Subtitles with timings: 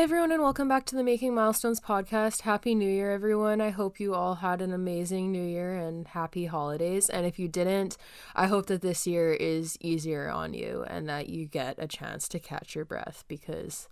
[0.00, 2.40] Everyone, and welcome back to the Making Milestones podcast.
[2.40, 3.60] Happy New Year, everyone.
[3.60, 7.10] I hope you all had an amazing New Year and happy holidays.
[7.10, 7.98] And if you didn't,
[8.34, 12.28] I hope that this year is easier on you and that you get a chance
[12.28, 13.90] to catch your breath because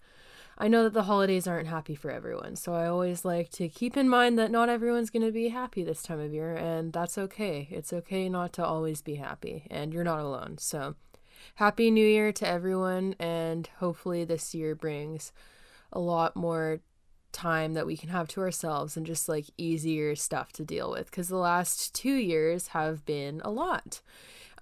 [0.57, 2.57] I know that the holidays aren't happy for everyone.
[2.57, 5.85] So I always like to keep in mind that not everyone's going to be happy
[5.85, 7.69] this time of year, and that's okay.
[7.71, 10.57] It's okay not to always be happy, and you're not alone.
[10.57, 10.95] So
[11.57, 15.33] happy New Year to everyone, and hopefully this year brings
[15.93, 16.81] a lot more
[17.33, 21.11] time that we can have to ourselves and just like easier stuff to deal with
[21.11, 24.01] because the last two years have been a lot.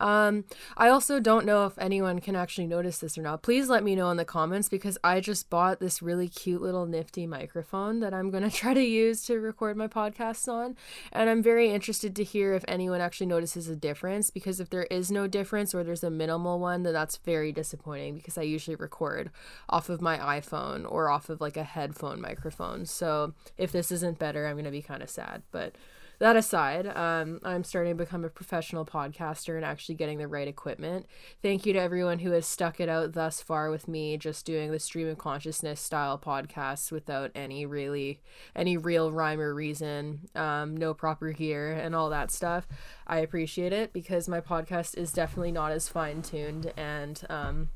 [0.00, 0.44] Um,
[0.76, 3.42] I also don't know if anyone can actually notice this or not.
[3.42, 6.86] Please let me know in the comments because I just bought this really cute little
[6.86, 10.76] nifty microphone that I'm going to try to use to record my podcasts on.
[11.12, 14.84] And I'm very interested to hear if anyone actually notices a difference because if there
[14.84, 18.76] is no difference or there's a minimal one, then that's very disappointing because I usually
[18.76, 19.30] record
[19.68, 22.86] off of my iPhone or off of like a headphone microphone.
[22.86, 25.42] So if this isn't better, I'm going to be kind of sad.
[25.50, 25.76] But
[26.18, 30.48] that aside, um, I'm starting to become a professional podcaster and actually getting the right
[30.48, 31.06] equipment.
[31.42, 34.70] Thank you to everyone who has stuck it out thus far with me, just doing
[34.70, 38.20] the stream of consciousness style podcasts without any really
[38.54, 42.66] any real rhyme or reason, um, no proper gear and all that stuff.
[43.06, 47.68] I appreciate it because my podcast is definitely not as fine tuned and um,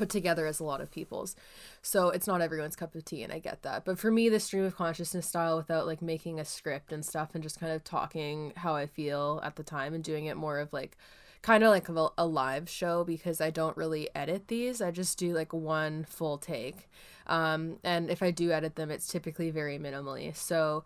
[0.00, 1.36] put together as a lot of people's.
[1.82, 3.84] So it's not everyone's cup of tea, and I get that.
[3.84, 7.34] But for me, the stream of consciousness style without like making a script and stuff
[7.34, 10.58] and just kind of talking how I feel at the time and doing it more
[10.58, 10.96] of like
[11.42, 14.80] kind of like a, a live show because I don't really edit these.
[14.80, 16.88] I just do like one full take.
[17.26, 20.34] Um, and if I do edit them, it's typically very minimally.
[20.34, 20.84] So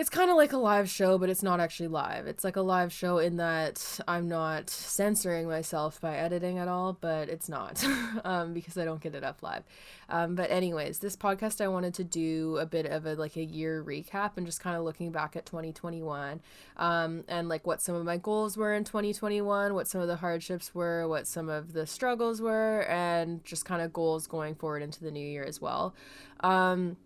[0.00, 2.26] it's kind of like a live show, but it's not actually live.
[2.26, 6.96] It's like a live show in that I'm not censoring myself by editing at all,
[6.98, 7.84] but it's not
[8.24, 9.62] um, because I don't get it up live.
[10.08, 13.44] Um, but anyways, this podcast I wanted to do a bit of a like a
[13.44, 16.40] year recap and just kind of looking back at 2021
[16.78, 20.16] um, and like what some of my goals were in 2021, what some of the
[20.16, 24.80] hardships were, what some of the struggles were, and just kind of goals going forward
[24.80, 25.94] into the new year as well.
[26.40, 26.96] Um,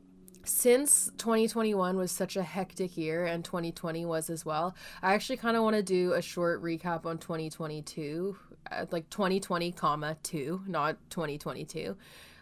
[0.45, 5.57] since 2021 was such a hectic year and 2020 was as well i actually kind
[5.57, 8.37] of want to do a short recap on 2022
[8.71, 11.97] uh, like 2020 comma 2 not 2022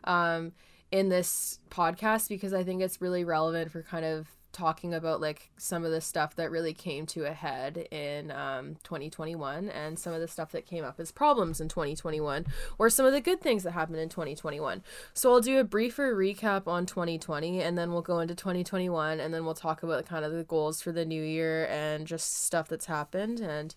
[0.05, 0.53] um,
[0.91, 5.51] in this podcast because i think it's really relevant for kind of talking about like
[5.57, 10.13] some of the stuff that really came to a head in um, 2021 and some
[10.13, 12.47] of the stuff that came up as problems in 2021
[12.79, 14.83] or some of the good things that happened in 2021
[15.15, 19.33] so i'll do a briefer recap on 2020 and then we'll go into 2021 and
[19.33, 22.69] then we'll talk about kind of the goals for the new year and just stuff
[22.69, 23.75] that's happened and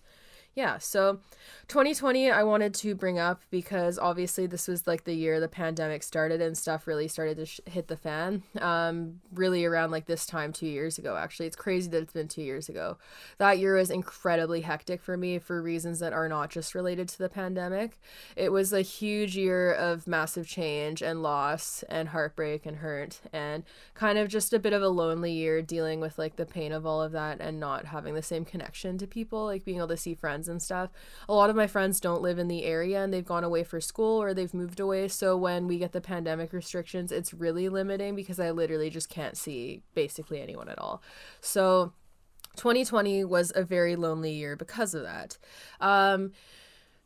[0.56, 1.20] yeah, so
[1.68, 6.02] 2020 I wanted to bring up because obviously this was like the year the pandemic
[6.02, 8.42] started and stuff really started to sh- hit the fan.
[8.58, 11.44] Um, really around like this time two years ago, actually.
[11.44, 12.96] It's crazy that it's been two years ago.
[13.36, 17.18] That year was incredibly hectic for me for reasons that are not just related to
[17.18, 18.00] the pandemic.
[18.34, 23.62] It was a huge year of massive change and loss and heartbreak and hurt and
[23.92, 26.86] kind of just a bit of a lonely year dealing with like the pain of
[26.86, 29.98] all of that and not having the same connection to people, like being able to
[29.98, 30.90] see friends friends and stuff.
[31.28, 33.80] A lot of my friends don't live in the area and they've gone away for
[33.80, 35.08] school or they've moved away.
[35.08, 39.36] So when we get the pandemic restrictions, it's really limiting because I literally just can't
[39.36, 41.02] see basically anyone at all.
[41.40, 41.92] So
[42.56, 45.38] 2020 was a very lonely year because of that.
[45.80, 46.32] Um,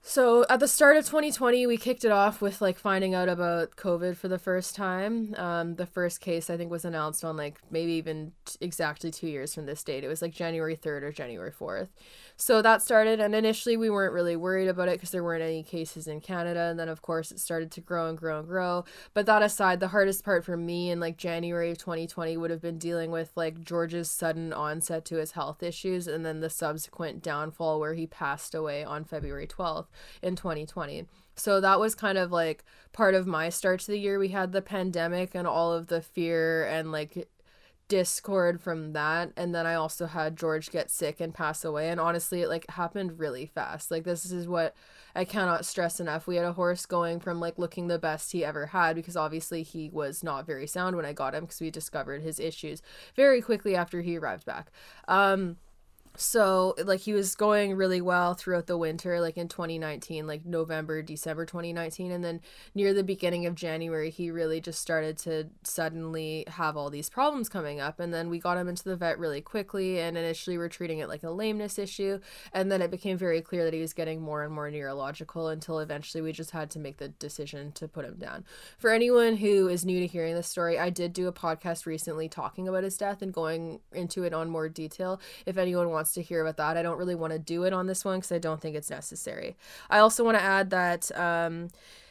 [0.02, 3.76] so at the start of 2020, we kicked it off with like finding out about
[3.76, 5.34] COVID for the first time.
[5.36, 9.28] Um, the first case I think was announced on like maybe even t- exactly two
[9.28, 10.02] years from this date.
[10.02, 11.88] It was like January 3rd or January 4th.
[12.36, 15.62] So that started, and initially we weren't really worried about it because there weren't any
[15.62, 16.68] cases in Canada.
[16.70, 18.86] And then, of course, it started to grow and grow and grow.
[19.12, 22.62] But that aside, the hardest part for me in like January of 2020 would have
[22.62, 27.22] been dealing with like George's sudden onset to his health issues and then the subsequent
[27.22, 29.88] downfall where he passed away on February 12th
[30.22, 31.06] in 2020.
[31.36, 34.18] So that was kind of like part of my start to the year.
[34.18, 37.28] We had the pandemic and all of the fear and like
[37.88, 39.32] discord from that.
[39.36, 41.88] And then i also had george get sick and pass away.
[41.88, 43.90] And honestly it like happened really fast.
[43.90, 44.76] Like this is what
[45.14, 46.26] i cannot stress enough.
[46.26, 49.64] We had a horse going from like looking the best he ever had because obviously
[49.64, 52.80] he was not very sound when i got him because we discovered his issues
[53.16, 54.70] very quickly after he arrived back.
[55.08, 55.56] Um
[56.16, 61.02] so like he was going really well throughout the winter like in 2019 like november
[61.02, 62.40] december 2019 and then
[62.74, 67.48] near the beginning of january he really just started to suddenly have all these problems
[67.48, 68.00] coming up.
[68.00, 71.08] And then we got him into the vet really quickly and initially we're treating it
[71.08, 72.20] like a lameness issue.
[72.52, 75.78] And then it became very clear that he was getting more and more neurological until
[75.78, 78.44] eventually we just had to make the decision to put him down.
[78.78, 82.28] For anyone who is new to hearing this story i did do a podcast recently
[82.28, 85.20] talking about his death and going into it on more detail.
[85.46, 86.76] If anyone wants wants to hear about that.
[86.78, 88.90] I don't really want to do it on this one because I don't think it's
[88.90, 89.56] necessary.
[89.90, 91.14] I also want to add that.
[91.16, 91.68] Um,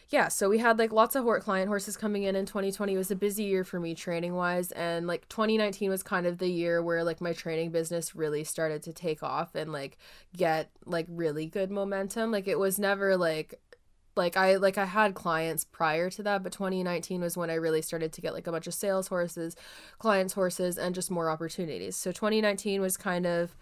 [0.10, 2.94] yeah, so we had like lots of hor- client horses coming in in 2020.
[2.94, 4.72] It was a busy year for me training wise.
[4.72, 8.82] And like 2019 was kind of the year where like my training business really started
[8.84, 9.98] to take off and like
[10.36, 12.32] get like really good momentum.
[12.32, 13.60] Like it was never like
[14.16, 17.82] like I like I had clients prior to that, but 2019 was when I really
[17.82, 19.56] started to get like a bunch of sales horses,
[20.00, 21.96] clients horses and just more opportunities.
[21.96, 23.56] So 2019 was kind of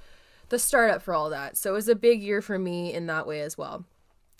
[0.49, 1.57] the startup for all that.
[1.57, 3.85] So it was a big year for me in that way as well.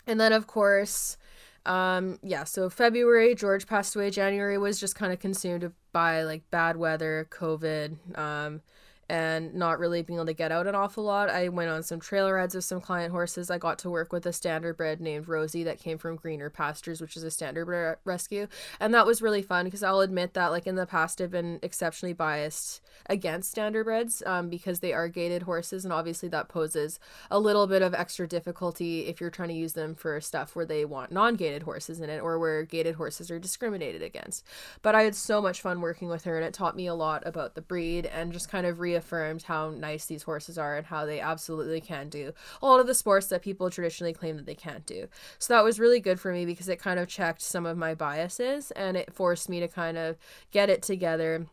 [0.06, 1.18] And then of course,
[1.65, 4.09] um, yeah, so February, George passed away.
[4.09, 8.62] January was just kind of consumed by like bad weather, COVID, um,
[9.09, 11.30] and not really being able to get out an awful lot.
[11.30, 13.50] I went on some trail rides with some client horses.
[13.50, 17.15] I got to work with a standardbred named Rosie that came from Greener Pastures, which
[17.15, 18.48] is a standardbred rescue.
[18.80, 21.59] And that was really fun because I'll admit that, like, in the past, I've been
[21.62, 25.86] exceptionally biased against standardbreds um, because they are gaited horses.
[25.86, 27.00] And obviously, that poses
[27.31, 30.65] a little bit of extra difficulty if you're trying to use them for stuff where
[30.65, 34.44] they want non gaited horses in it or where gaited horses are discriminated against.
[34.81, 37.25] But I had so much fun working with her, and it taught me a lot
[37.25, 40.88] about the breed and just kind of re reaffirmed how nice these horses are and
[40.88, 44.46] how they absolutely can do a lot of the sports that people traditionally claim that
[44.46, 45.08] they can't do.
[45.38, 47.94] So that was really good for me because it kind of checked some of my
[47.94, 50.18] biases and it forced me to kind of
[50.52, 51.46] get it together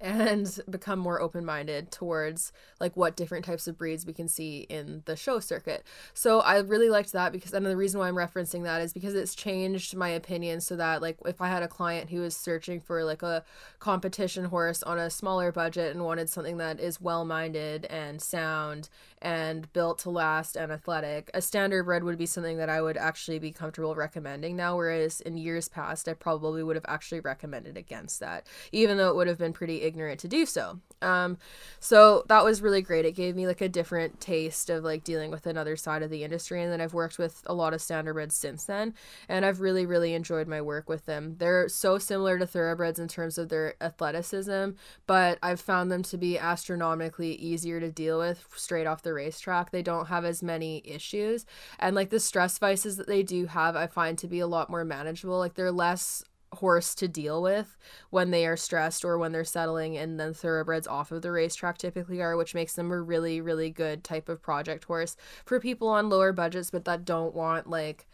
[0.00, 5.02] and become more open-minded towards like what different types of breeds we can see in
[5.04, 5.84] the show circuit.
[6.14, 9.14] So I really liked that because and the reason why I'm referencing that is because
[9.14, 12.80] it's changed my opinion so that like if I had a client who was searching
[12.80, 13.44] for like a
[13.78, 18.88] competition horse on a smaller budget and wanted something that is well-minded and sound
[19.22, 22.96] and built to last and athletic, a standard bred would be something that I would
[22.96, 27.76] actually be comfortable recommending now whereas in years past I probably would have actually recommended
[27.76, 30.80] against that even though it would have been pretty ignorant to do so.
[31.02, 31.38] Um,
[31.78, 33.04] so that was really great.
[33.04, 36.24] It gave me like a different taste of like dealing with another side of the
[36.24, 36.62] industry.
[36.62, 38.94] And then I've worked with a lot of standardbreds since then,
[39.28, 41.36] and I've really, really enjoyed my work with them.
[41.38, 44.70] They're so similar to thoroughbreds in terms of their athleticism,
[45.06, 49.70] but I've found them to be astronomically easier to deal with straight off the racetrack.
[49.70, 51.46] They don't have as many issues,
[51.78, 54.70] and like the stress vices that they do have, I find to be a lot
[54.70, 55.38] more manageable.
[55.38, 56.24] Like they're less
[56.54, 57.76] horse to deal with
[58.10, 61.78] when they are stressed or when they're settling and then thoroughbreds off of the racetrack
[61.78, 65.86] typically are which makes them a really really good type of project horse for people
[65.86, 68.08] on lower budgets but that don't want like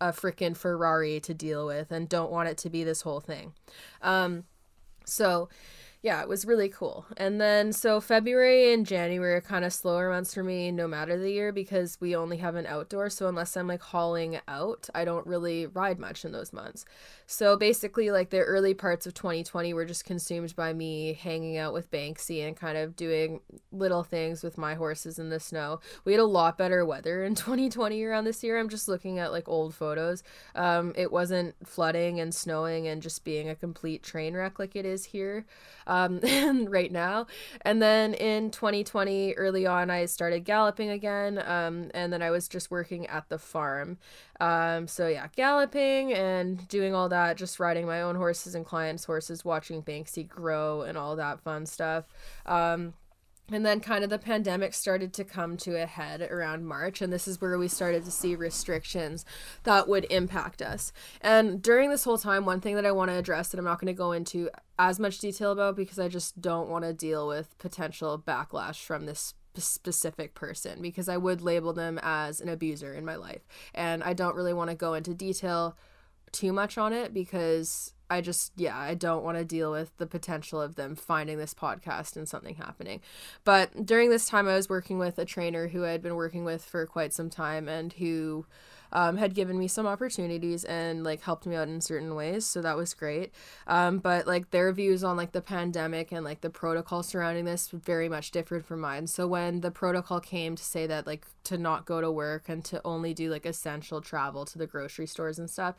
[0.00, 3.52] a freaking ferrari to deal with and don't want it to be this whole thing.
[4.02, 4.44] Um
[5.04, 5.48] so
[6.00, 7.06] yeah, it was really cool.
[7.16, 11.18] And then so February and January are kind of slower months for me no matter
[11.18, 13.10] the year because we only have an outdoor.
[13.10, 16.84] So unless I'm like hauling out, I don't really ride much in those months.
[17.26, 21.72] So basically, like the early parts of 2020 were just consumed by me hanging out
[21.72, 23.40] with Banksy and kind of doing
[23.72, 25.80] little things with my horses in the snow.
[26.04, 28.56] We had a lot better weather in 2020 around this year.
[28.56, 30.22] I'm just looking at like old photos.
[30.54, 34.86] Um, it wasn't flooding and snowing and just being a complete train wreck like it
[34.86, 35.44] is here
[36.68, 37.26] right now.
[37.62, 41.42] And then in 2020, early on, I started galloping again.
[41.44, 43.98] Um, and then I was just working at the farm.
[44.40, 49.04] Um, so yeah, galloping and doing all that, just riding my own horses and clients'
[49.04, 52.04] horses, watching Banksy grow and all that fun stuff.
[52.46, 52.94] Um,
[53.50, 57.12] and then kind of the pandemic started to come to a head around March and
[57.12, 59.24] this is where we started to see restrictions
[59.64, 60.92] that would impact us.
[61.20, 63.80] And during this whole time one thing that I want to address that I'm not
[63.80, 67.26] going to go into as much detail about because I just don't want to deal
[67.26, 72.94] with potential backlash from this specific person because I would label them as an abuser
[72.94, 73.46] in my life.
[73.74, 75.76] And I don't really want to go into detail
[76.32, 80.06] too much on it because I just, yeah, I don't want to deal with the
[80.06, 83.00] potential of them finding this podcast and something happening.
[83.44, 86.44] But during this time, I was working with a trainer who I had been working
[86.44, 88.46] with for quite some time and who
[88.92, 92.46] um, had given me some opportunities and like helped me out in certain ways.
[92.46, 93.32] So that was great.
[93.66, 97.68] Um, but like their views on like the pandemic and like the protocol surrounding this
[97.68, 99.06] very much differed from mine.
[99.06, 102.64] So when the protocol came to say that like to not go to work and
[102.66, 105.74] to only do like essential travel to the grocery stores and stuff,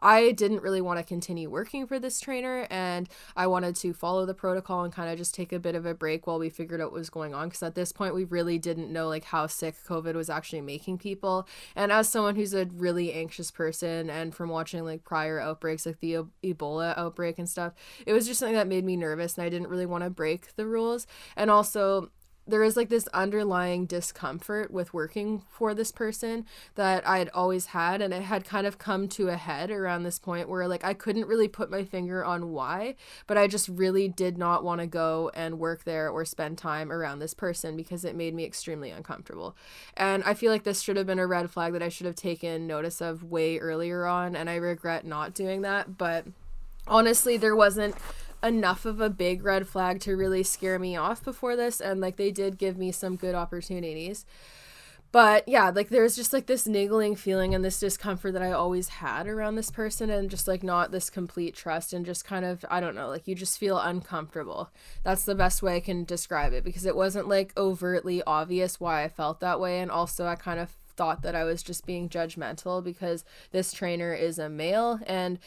[0.00, 4.26] I didn't really want to continue working for this trainer and I wanted to follow
[4.26, 6.80] the protocol and kind of just take a bit of a break while we figured
[6.80, 9.46] out what was going on because at this point we really didn't know like how
[9.46, 11.46] sick COVID was actually making people.
[11.76, 16.00] And as someone who's a really anxious person and from watching like prior outbreaks like
[16.00, 17.72] the Ebola outbreak and stuff,
[18.06, 20.54] it was just something that made me nervous and I didn't really want to break
[20.56, 21.06] the rules.
[21.36, 22.10] And also
[22.46, 26.44] there is like this underlying discomfort with working for this person
[26.74, 30.02] that I had always had and it had kind of come to a head around
[30.02, 32.96] this point where like I couldn't really put my finger on why
[33.26, 36.90] but I just really did not want to go and work there or spend time
[36.90, 39.56] around this person because it made me extremely uncomfortable.
[39.96, 42.16] And I feel like this should have been a red flag that I should have
[42.16, 46.26] taken notice of way earlier on and I regret not doing that but
[46.88, 47.94] honestly there wasn't
[48.42, 52.16] enough of a big red flag to really scare me off before this and like
[52.16, 54.26] they did give me some good opportunities.
[55.12, 58.88] But yeah like there's just like this niggling feeling and this discomfort that i always
[58.88, 62.64] had around this person and just like not this complete trust and just kind of
[62.70, 64.70] i don't know like you just feel uncomfortable.
[65.04, 69.04] That's the best way i can describe it because it wasn't like overtly obvious why
[69.04, 69.80] i felt that way.
[69.80, 74.12] And also i kind of thought that i was just being judgmental because this trainer
[74.14, 75.38] is a male and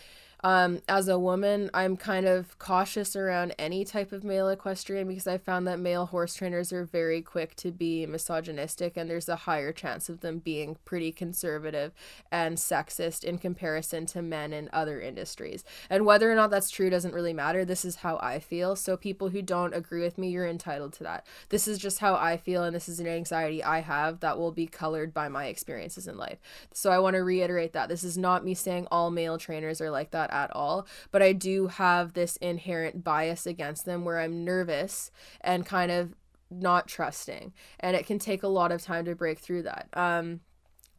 [0.44, 5.28] um, as a woman, I'm kind of cautious around any type of male equestrian because
[5.28, 9.36] I found that male horse trainers are very quick to be misogynistic, and there's a
[9.36, 11.94] higher chance of them being pretty conservative
[12.32, 15.64] and sexist in comparison to men in other industries.
[15.90, 17.66] And whether or not that's true doesn't really matter.
[17.66, 18.76] This is how I feel.
[18.76, 21.26] So, people who don't agree with me, you're entitled to that.
[21.50, 24.52] This is just how I feel, and this is an anxiety I have that will
[24.52, 26.40] be colored by my experiences in life.
[26.74, 29.90] So, I want to reiterate that this is not me saying all male trainers are
[29.90, 34.44] like that at all, but I do have this inherent bias against them where I'm
[34.44, 36.14] nervous and kind of
[36.50, 37.54] not trusting.
[37.80, 39.90] And it can take a lot of time to break through that.
[39.94, 40.42] Um,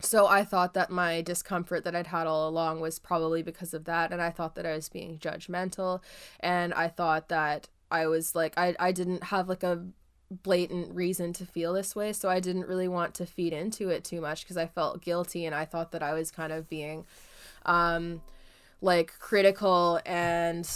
[0.00, 3.84] so I thought that my discomfort that I'd had all along was probably because of
[3.84, 4.12] that.
[4.12, 6.00] And I thought that I was being judgmental.
[6.40, 9.86] And I thought that I was like, I, I didn't have like a
[10.30, 14.02] blatant reason to feel this way so i didn't really want to feed into it
[14.02, 17.04] too much because i felt guilty and i thought that i was kind of being
[17.64, 18.20] um
[18.80, 20.68] like critical and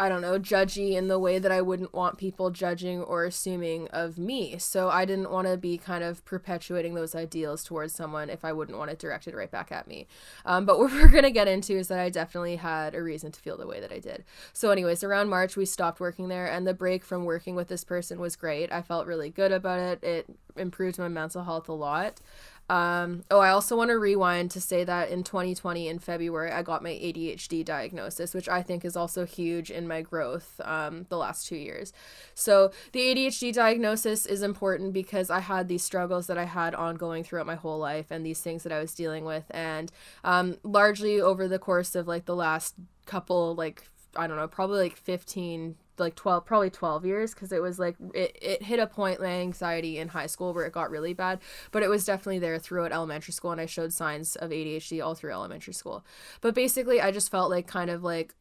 [0.00, 3.86] I don't know, judgy in the way that I wouldn't want people judging or assuming
[3.88, 4.56] of me.
[4.56, 8.50] So I didn't want to be kind of perpetuating those ideals towards someone if I
[8.50, 10.06] wouldn't want it directed right back at me.
[10.46, 13.30] Um, but what we're going to get into is that I definitely had a reason
[13.30, 14.24] to feel the way that I did.
[14.54, 17.84] So, anyways, around March, we stopped working there, and the break from working with this
[17.84, 18.72] person was great.
[18.72, 20.02] I felt really good about it.
[20.02, 20.26] It
[20.56, 22.22] improved my mental health a lot.
[22.70, 26.62] Um, oh, I also want to rewind to say that in 2020, in February, I
[26.62, 31.16] got my ADHD diagnosis, which I think is also huge in my growth um, the
[31.16, 31.92] last two years.
[32.32, 37.24] So, the ADHD diagnosis is important because I had these struggles that I had ongoing
[37.24, 39.46] throughout my whole life and these things that I was dealing with.
[39.50, 39.90] And
[40.22, 43.82] um, largely over the course of like the last couple, like,
[44.14, 47.96] I don't know, probably like 15 like 12 probably 12 years because it was like
[48.14, 51.38] it, it hit a point my anxiety in high school where it got really bad
[51.70, 55.14] but it was definitely there throughout elementary school and i showed signs of adhd all
[55.14, 56.04] through elementary school.
[56.40, 58.34] But basically i just felt like kind of like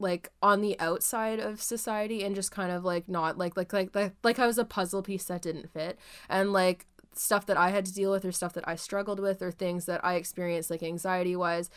[0.00, 3.94] like on the outside of society and just kind of like not like like like
[3.94, 5.98] like, like I was a puzzle piece that didn't fit.
[6.28, 9.42] And like stuff that I had to deal with or stuff that I struggled with
[9.42, 11.68] or things that I experienced like anxiety wise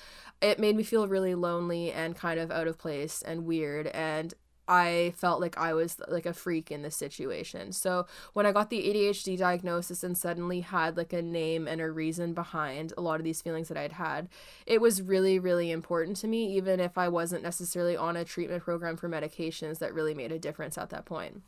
[0.42, 3.88] it made me feel really lonely and kind of out of place and weird.
[3.88, 4.34] And
[4.68, 7.72] I felt like I was like a freak in this situation.
[7.74, 11.92] So when I got the ADHD diagnosis and suddenly had like a name and a
[11.92, 14.30] reason behind a lot of these feelings that I'd had,
[14.66, 18.64] it was really, really important to me, even if I wasn't necessarily on a treatment
[18.64, 21.42] program for medications that really made a difference at that point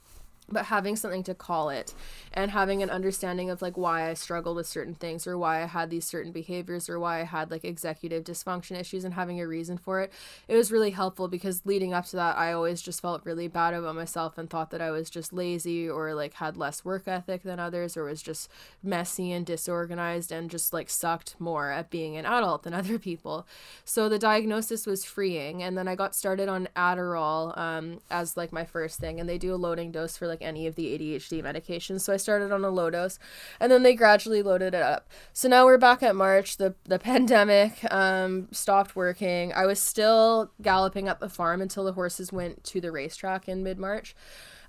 [0.48, 1.94] but having something to call it
[2.34, 5.66] and having an understanding of like why I struggled with certain things or why I
[5.66, 9.48] had these certain behaviors or why I had like executive dysfunction issues and having a
[9.48, 10.12] reason for it
[10.48, 13.74] it was really helpful because leading up to that I always just felt really bad
[13.74, 17.44] about myself and thought that I was just lazy or like had less work ethic
[17.44, 18.50] than others or was just
[18.84, 23.48] messy and disorganized and just like sucked more at being an adult than other people.
[23.84, 28.52] So the diagnosis was freeing and then I got started on Adderall um, as like
[28.52, 30.98] my first thing and they do a loading dose for like like any of the
[30.98, 32.02] ADHD medications.
[32.02, 33.18] So I started on a low dose
[33.60, 35.10] and then they gradually loaded it up.
[35.34, 36.58] So now we're back at March.
[36.58, 39.54] The the pandemic um, stopped working.
[39.54, 43.64] I was still galloping up the farm until the horses went to the racetrack in
[43.64, 44.16] mid March.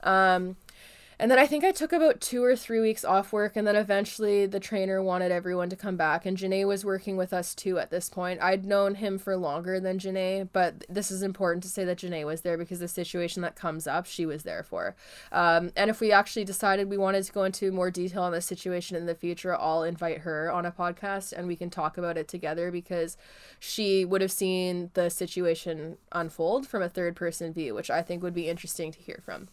[0.02, 0.56] Um,
[1.18, 3.76] and then I think I took about two or three weeks off work, and then
[3.76, 7.78] eventually the trainer wanted everyone to come back, and Janae was working with us too
[7.78, 8.42] at this point.
[8.42, 12.26] I'd known him for longer than Janae, but this is important to say that Janae
[12.26, 14.94] was there because the situation that comes up, she was there for.
[15.32, 18.42] Um, and if we actually decided we wanted to go into more detail on the
[18.42, 22.18] situation in the future, I'll invite her on a podcast and we can talk about
[22.18, 23.16] it together because
[23.58, 28.23] she would have seen the situation unfold from a third person view, which I think
[28.23, 29.49] would be interesting to hear from.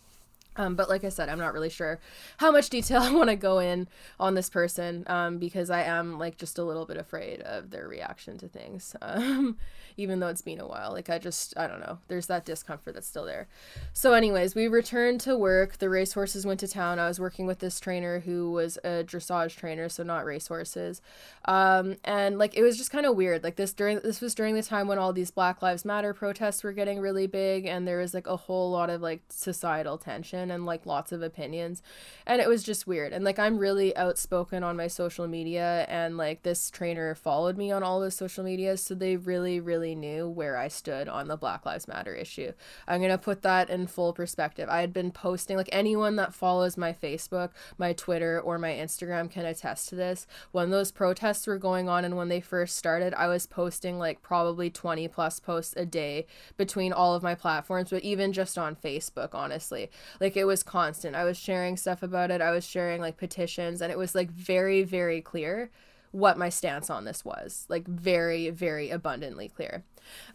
[0.55, 1.99] Um, but like I said, I'm not really sure
[2.37, 3.87] how much detail I want to go in
[4.19, 7.87] on this person um, because I am like just a little bit afraid of their
[7.87, 9.57] reaction to things, um,
[9.97, 10.91] even though it's been a while.
[10.91, 11.99] Like I just, I don't know.
[12.07, 13.47] There's that discomfort that's still there.
[13.93, 15.77] So, anyways, we returned to work.
[15.77, 16.99] The racehorses went to town.
[16.99, 21.01] I was working with this trainer who was a dressage trainer, so not racehorses.
[21.45, 23.43] Um, and like it was just kind of weird.
[23.43, 26.63] Like this during this was during the time when all these Black Lives Matter protests
[26.63, 30.42] were getting really big, and there was like a whole lot of like societal tension
[30.51, 31.81] and like lots of opinions.
[32.25, 33.13] And it was just weird.
[33.13, 37.71] And like I'm really outspoken on my social media and like this trainer followed me
[37.71, 41.37] on all the social media, so they really really knew where I stood on the
[41.37, 42.53] Black Lives Matter issue.
[42.87, 44.69] I'm going to put that in full perspective.
[44.69, 49.29] I had been posting like anyone that follows my Facebook, my Twitter or my Instagram
[49.29, 50.27] can attest to this.
[50.51, 54.21] When those protests were going on and when they first started, I was posting like
[54.21, 56.25] probably 20 plus posts a day
[56.57, 59.89] between all of my platforms, but even just on Facebook, honestly.
[60.19, 61.15] Like like it was constant.
[61.15, 62.41] I was sharing stuff about it.
[62.41, 65.69] I was sharing like petitions and it was like very very clear
[66.11, 67.65] what my stance on this was.
[67.69, 69.83] Like very very abundantly clear.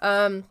[0.00, 0.45] Um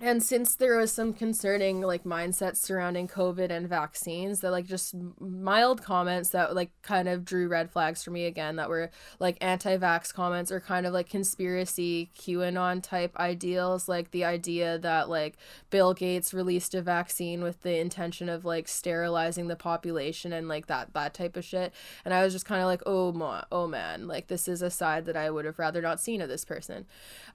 [0.00, 4.94] and since there was some concerning like mindsets surrounding covid and vaccines that like just
[5.20, 9.36] mild comments that like kind of drew red flags for me again that were like
[9.40, 15.36] anti-vax comments or kind of like conspiracy qanon type ideals like the idea that like
[15.70, 20.66] bill gates released a vaccine with the intention of like sterilizing the population and like
[20.66, 21.72] that that type of shit.
[22.04, 24.70] And i was just kind of like oh ma- oh man like this is a
[24.70, 26.86] side that i would have rather not seen of this person.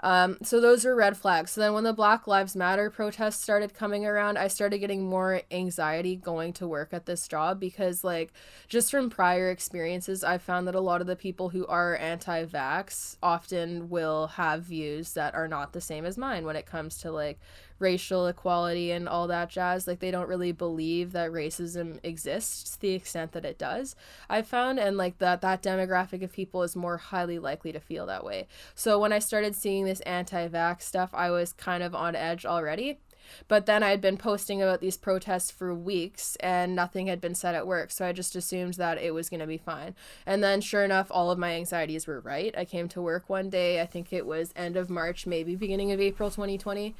[0.01, 1.51] Um so those are red flags.
[1.51, 5.07] So then when the black lives Lives Matter protests started coming around, I started getting
[5.10, 8.31] more anxiety going to work at this job because, like,
[8.67, 12.45] just from prior experiences, I found that a lot of the people who are anti
[12.45, 17.00] vax often will have views that are not the same as mine when it comes
[17.00, 17.39] to, like,
[17.80, 19.88] racial equality and all that jazz.
[19.88, 23.96] Like they don't really believe that racism exists to the extent that it does.
[24.30, 28.06] I've found and like that that demographic of people is more highly likely to feel
[28.08, 28.48] that way.
[28.75, 33.00] So when I started seeing this anti-vax stuff, I was kind of on edge already.
[33.48, 37.56] But then I'd been posting about these protests for weeks and nothing had been said
[37.56, 37.92] at work.
[37.92, 39.96] So I just assumed that it was going to be fine.
[40.25, 42.53] And then, sure enough, all of my anxieties were right.
[42.58, 45.92] I came to work one day, I think it was end of March, maybe beginning
[45.92, 46.96] of April 2020.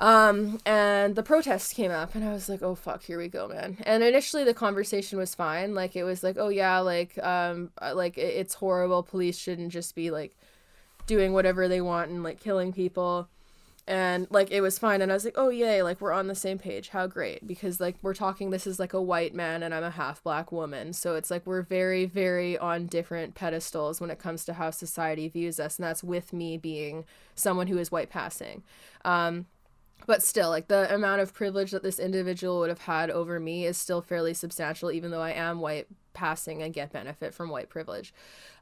[0.00, 3.48] Um, and the protests came up, and I was like, oh fuck, here we go,
[3.48, 3.78] man.
[3.84, 5.74] And initially, the conversation was fine.
[5.74, 9.02] Like, it was like, oh yeah, like, um, uh, like it's horrible.
[9.02, 10.36] Police shouldn't just be like
[11.06, 13.28] doing whatever they want and like killing people.
[13.86, 15.02] And like, it was fine.
[15.02, 16.88] And I was like, oh yay, like we're on the same page.
[16.88, 17.46] How great.
[17.46, 20.50] Because like, we're talking, this is like a white man, and I'm a half black
[20.50, 20.94] woman.
[20.94, 25.28] So it's like, we're very, very on different pedestals when it comes to how society
[25.28, 25.78] views us.
[25.78, 28.62] And that's with me being someone who is white passing.
[29.04, 29.46] Um,
[30.06, 33.64] but still like the amount of privilege that this individual would have had over me
[33.64, 37.68] is still fairly substantial even though i am white passing and get benefit from white
[37.68, 38.14] privilege.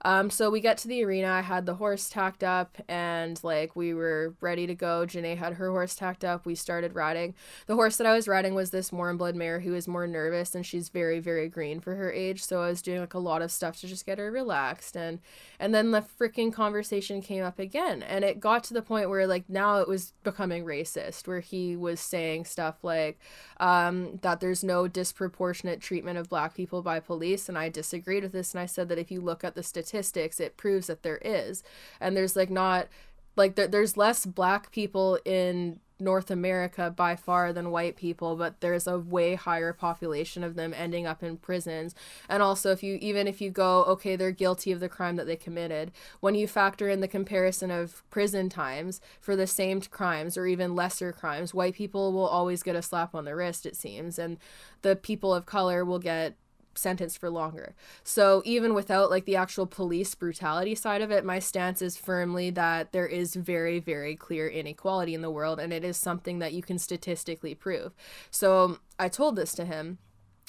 [0.04, 1.28] Um, so we get to the arena.
[1.28, 5.06] I had the horse tacked up and like we were ready to go.
[5.06, 6.44] Janae had her horse tacked up.
[6.44, 7.34] We started riding.
[7.66, 10.54] The horse that I was riding was this warm blood mare who is more nervous
[10.54, 12.44] and she's very, very green for her age.
[12.44, 14.96] So I was doing like a lot of stuff to just get her relaxed.
[14.96, 15.20] And
[15.60, 18.02] and then the freaking conversation came up again.
[18.02, 21.76] And it got to the point where like now it was becoming racist, where he
[21.76, 23.20] was saying stuff like
[23.60, 28.32] um, that there's no disproportionate treatment of black people by police and I disagreed with
[28.32, 31.18] this and I said that if you look at the statistics it proves that there
[31.18, 31.62] is
[32.00, 32.88] and there's like not
[33.36, 38.60] like there, there's less black people in North America by far than white people, but
[38.60, 41.94] there's a way higher population of them ending up in prisons.
[42.28, 45.26] And also, if you even if you go, okay, they're guilty of the crime that
[45.26, 50.36] they committed, when you factor in the comparison of prison times for the same crimes
[50.36, 53.76] or even lesser crimes, white people will always get a slap on the wrist, it
[53.76, 54.38] seems, and
[54.82, 56.36] the people of color will get
[56.74, 57.74] sentenced for longer.
[58.04, 62.50] So even without like the actual police brutality side of it, my stance is firmly
[62.50, 66.52] that there is very very clear inequality in the world and it is something that
[66.52, 67.92] you can statistically prove.
[68.30, 69.98] So I told this to him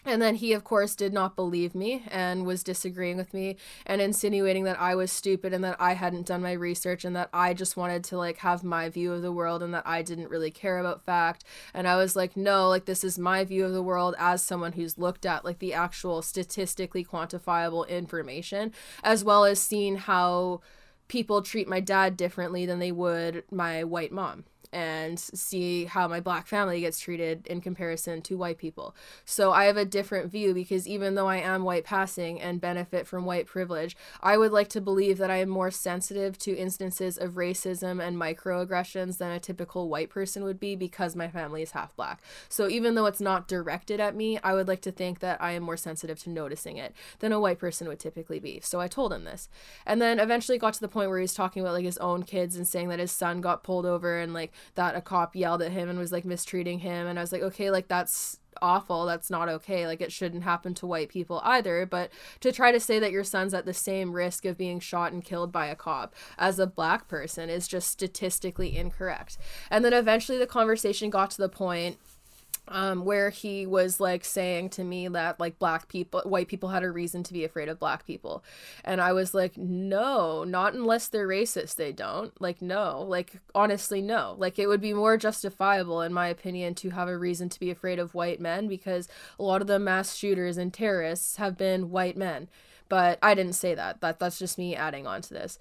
[0.06, 4.02] And then he, of course, did not believe me and was disagreeing with me and
[4.02, 7.54] insinuating that I was stupid and that I hadn't done my research and that I
[7.54, 10.52] just wanted to like have my view of the world and that I didn't really
[10.52, 11.46] care about fact.
[11.74, 14.74] And I was like, no, like this is my view of the world as someone
[14.74, 20.60] who's looked at like the actual statistically quantifiable information, as well as seen how
[21.08, 26.20] people treat my dad differently than they would my white mom and see how my
[26.20, 28.96] black family gets treated in comparison to white people.
[29.26, 33.08] So I have a different view because even though I am white passing and benefit
[33.08, 37.18] from white privilege, I would like to believe that I am more sensitive to instances
[37.18, 41.72] of racism and microaggressions than a typical white person would be because my family is
[41.72, 42.22] half black.
[42.50, 45.52] So even though it's not directed at me, I would like to think that I
[45.52, 48.60] am more sensitive to noticing it than a white person would typically be.
[48.62, 49.50] So I told him this.
[49.86, 52.56] And then eventually got to the point where he's talking about like his own kids
[52.56, 55.72] and saying that his son got pulled over and like that a cop yelled at
[55.72, 57.08] him and was like mistreating him.
[57.08, 59.06] And I was like okay like that's awful.
[59.06, 59.86] That's not okay.
[59.88, 61.86] Like it shouldn't happen to white people either.
[61.86, 65.12] But to try to say that your son's at the same risk of being shot
[65.12, 69.38] and killed by a cop as a black person is just statistically incorrect.
[69.70, 71.98] And then eventually the conversation got to the point
[72.68, 76.84] um, where he was like saying to me that like black people, white people had
[76.84, 78.44] a reason to be afraid of black people.
[78.86, 82.40] And I was like, no, not unless they're racist, they don't.
[82.42, 84.36] Like, no, like, honestly, no.
[84.38, 87.70] Like, it would be more justifiable, in my opinion, to have a reason to be
[87.70, 91.90] afraid of white men because a lot of the mass shooters and terrorists have been
[91.90, 92.48] white men.
[92.90, 94.02] But I didn't say that.
[94.02, 95.58] That that's just me adding on to this.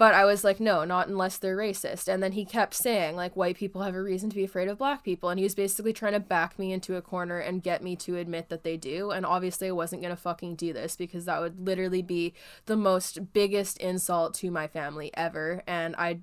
[0.00, 2.08] But I was like, no, not unless they're racist.
[2.08, 4.78] And then he kept saying, like, white people have a reason to be afraid of
[4.78, 5.28] black people.
[5.28, 8.16] And he was basically trying to back me into a corner and get me to
[8.16, 9.10] admit that they do.
[9.10, 12.32] And obviously, I wasn't going to fucking do this because that would literally be
[12.64, 15.62] the most biggest insult to my family ever.
[15.66, 16.20] And I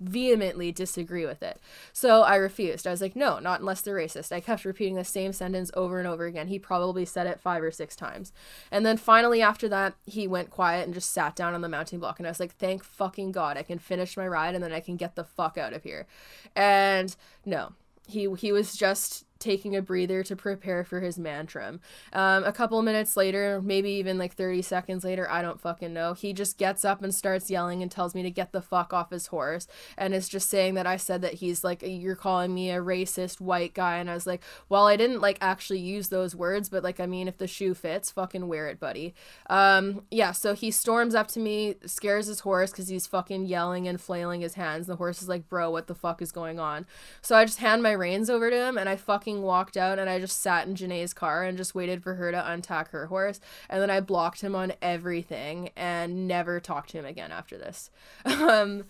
[0.00, 1.60] vehemently disagree with it.
[1.92, 2.86] So I refused.
[2.86, 4.32] I was like, no, not unless they're racist.
[4.32, 6.48] I kept repeating the same sentence over and over again.
[6.48, 8.32] He probably said it five or six times.
[8.70, 11.98] And then finally, after that, he went quiet and just sat down on the mounting
[11.98, 12.18] block.
[12.18, 14.80] And I was like, thank fucking God, I can finish my ride and then I
[14.80, 16.06] can get the fuck out of here.
[16.54, 17.72] And no,
[18.08, 21.80] he he was just taking a breather to prepare for his mantram.
[22.12, 26.14] Um, a couple minutes later, maybe even like 30 seconds later, I don't fucking know.
[26.14, 29.10] He just gets up and starts yelling and tells me to get the fuck off
[29.10, 29.66] his horse.
[29.96, 33.40] And is just saying that I said that he's like, you're calling me a racist
[33.40, 33.98] white guy.
[33.98, 37.06] And I was like, well, I didn't like actually use those words, but like, I
[37.06, 39.14] mean, if the shoe fits, fucking wear it, buddy.
[39.48, 43.86] Um, yeah, so he storms up to me, scares his horse because he's fucking yelling
[43.86, 44.86] and flailing his hands.
[44.86, 46.86] The horse is like, bro, what the fuck is going on?
[47.22, 49.98] So I just hand my reins over to him and I fucking fucking walked out
[49.98, 53.06] and I just sat in Janae's car and just waited for her to untack her
[53.06, 53.40] horse.
[53.68, 57.90] And then I blocked him on everything and never talked to him again after this.
[58.24, 58.84] um,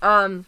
[0.00, 0.46] um,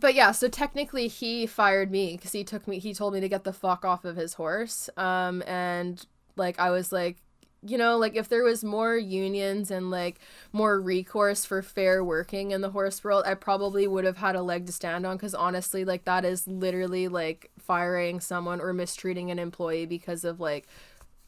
[0.00, 3.28] but yeah, so technically he fired me because he took me, he told me to
[3.28, 4.90] get the fuck off of his horse.
[4.96, 6.04] Um, and
[6.36, 7.18] like I was like,
[7.64, 10.18] you know, like if there was more unions and like
[10.52, 14.42] more recourse for fair working in the horse world, I probably would have had a
[14.42, 19.30] leg to stand on because honestly, like that is literally like firing someone or mistreating
[19.30, 20.66] an employee because of like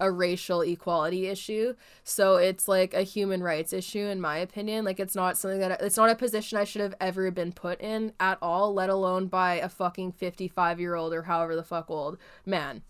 [0.01, 1.75] a racial equality issue.
[2.03, 4.85] So it's like a human rights issue in my opinion.
[4.85, 7.81] Like it's not something that it's not a position I should have ever been put
[7.81, 12.83] in at all, let alone by a fucking 55-year-old or however the fuck old man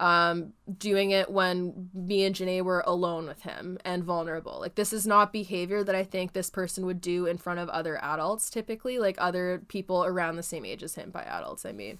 [0.00, 4.58] um, doing it when me and Janae were alone with him and vulnerable.
[4.58, 7.68] Like, this is not behavior that I think this person would do in front of
[7.68, 11.72] other adults typically, like other people around the same age as him by adults, I
[11.72, 11.98] mean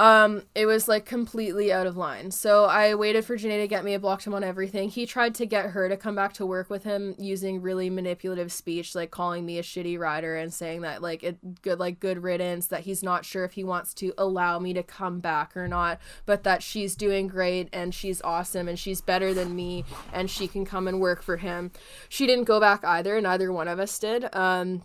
[0.00, 2.30] um, it was like completely out of line.
[2.30, 3.94] So I waited for Janae to get me.
[3.94, 4.88] I blocked him on everything.
[4.88, 8.50] He tried to get her to come back to work with him using really manipulative
[8.50, 12.22] speech, like calling me a shitty rider and saying that like it good like good
[12.22, 15.68] riddance, that he's not sure if he wants to allow me to come back or
[15.68, 19.84] not, but that she's doing great and she's awesome and she's better than me
[20.14, 21.72] and she can come and work for him.
[22.08, 24.34] She didn't go back either, neither one of us did.
[24.34, 24.82] Um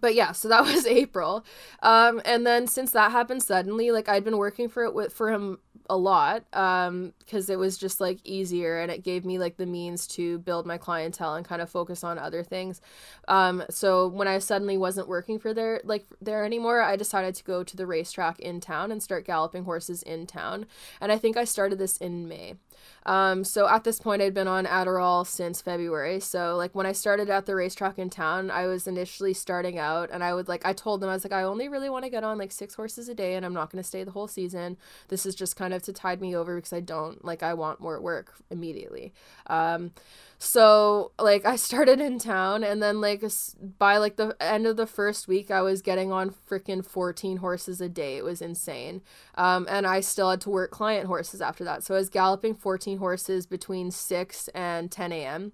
[0.00, 1.44] but yeah, so that was April.
[1.82, 5.30] Um, and then since that happened suddenly, like I'd been working for it with for
[5.30, 5.58] him
[5.90, 9.66] a lot um because it was just like easier and it gave me like the
[9.66, 12.80] means to build my clientele and kind of focus on other things
[13.28, 17.44] um so when i suddenly wasn't working for there like there anymore i decided to
[17.44, 20.66] go to the racetrack in town and start galloping horses in town
[21.00, 22.54] and i think i started this in may
[23.06, 26.20] um, so at this point, I'd been on Adderall since February.
[26.20, 30.10] So like when I started at the racetrack in town, I was initially starting out,
[30.12, 32.10] and I would like I told them I was like I only really want to
[32.10, 34.28] get on like six horses a day, and I'm not going to stay the whole
[34.28, 34.76] season.
[35.08, 37.80] This is just kind of to tide me over because I don't like I want
[37.80, 39.12] more work immediately.
[39.46, 39.92] Um,
[40.38, 43.24] so like I started in town and then like
[43.78, 47.80] by like the end of the first week I was getting on freaking 14 horses
[47.80, 48.16] a day.
[48.16, 49.02] It was insane.
[49.34, 51.82] Um, and I still had to work client horses after that.
[51.82, 55.52] So I was galloping 14 horses between 6 and 10 a.m.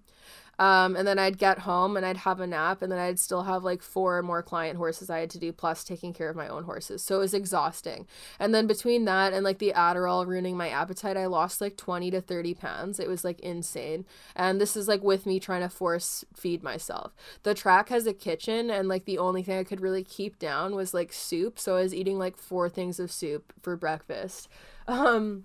[0.58, 3.42] Um, and then I'd get home and I'd have a nap, and then I'd still
[3.42, 6.48] have like four more client horses I had to do, plus taking care of my
[6.48, 7.02] own horses.
[7.02, 8.06] So it was exhausting.
[8.38, 12.10] And then between that and like the Adderall ruining my appetite, I lost like 20
[12.10, 13.00] to 30 pounds.
[13.00, 14.04] It was like insane.
[14.36, 17.14] And this is like with me trying to force feed myself.
[17.42, 20.74] The track has a kitchen, and like the only thing I could really keep down
[20.74, 21.58] was like soup.
[21.58, 24.48] So I was eating like four things of soup for breakfast.
[24.86, 25.44] Um,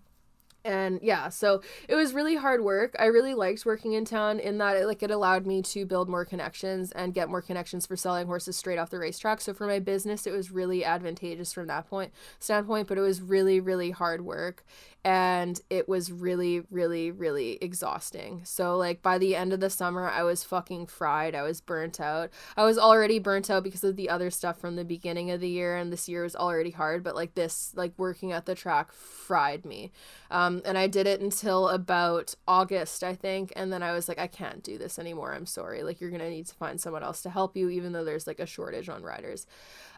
[0.66, 2.96] and yeah so it was really hard work.
[3.00, 6.10] I really liked working in town in that it like it allowed me to build
[6.10, 9.42] more connections and get more connections for selling horses straight off the racetrack.
[9.42, 13.22] So for my business it was really advantageous from that point standpoint but it was
[13.22, 14.64] really really hard work
[15.06, 18.42] and it was really really really exhausting.
[18.44, 21.36] So like by the end of the summer i was fucking fried.
[21.36, 22.30] I was burnt out.
[22.58, 25.50] I was already burnt out because of the other stuff from the beginning of the
[25.50, 28.92] year and this year was already hard but like this like working at the track
[28.92, 29.92] fried me.
[30.32, 34.20] Um, and i did it until about august i think and then i was like
[34.20, 35.34] i can't do this anymore.
[35.34, 35.84] I'm sorry.
[35.84, 38.40] Like you're gonna need to find someone else to help you even though there's like
[38.40, 39.48] a shortage on riders.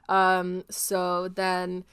[0.10, 1.84] Um, so then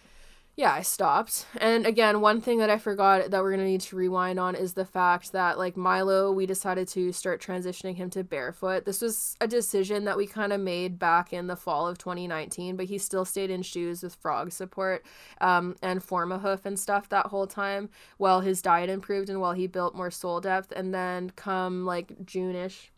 [0.59, 1.47] yeah, I stopped.
[1.61, 4.57] And again, one thing that I forgot that we're going to need to rewind on
[4.57, 8.85] is the fact that, like, Milo, we decided to start transitioning him to barefoot.
[8.85, 12.75] This was a decision that we kind of made back in the fall of 2019,
[12.75, 15.07] but he still stayed in shoes with frog support
[15.41, 19.69] um, and hoof and stuff that whole time while his diet improved and while he
[19.69, 20.73] built more sole depth.
[20.75, 22.91] And then come like June ish,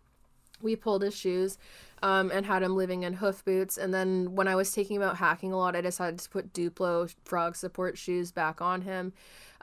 [0.63, 1.59] we pulled his shoes
[2.03, 3.77] um, and had him living in hoof boots.
[3.77, 6.53] And then when I was taking him out hacking a lot, I decided to put
[6.53, 9.13] Duplo frog support shoes back on him.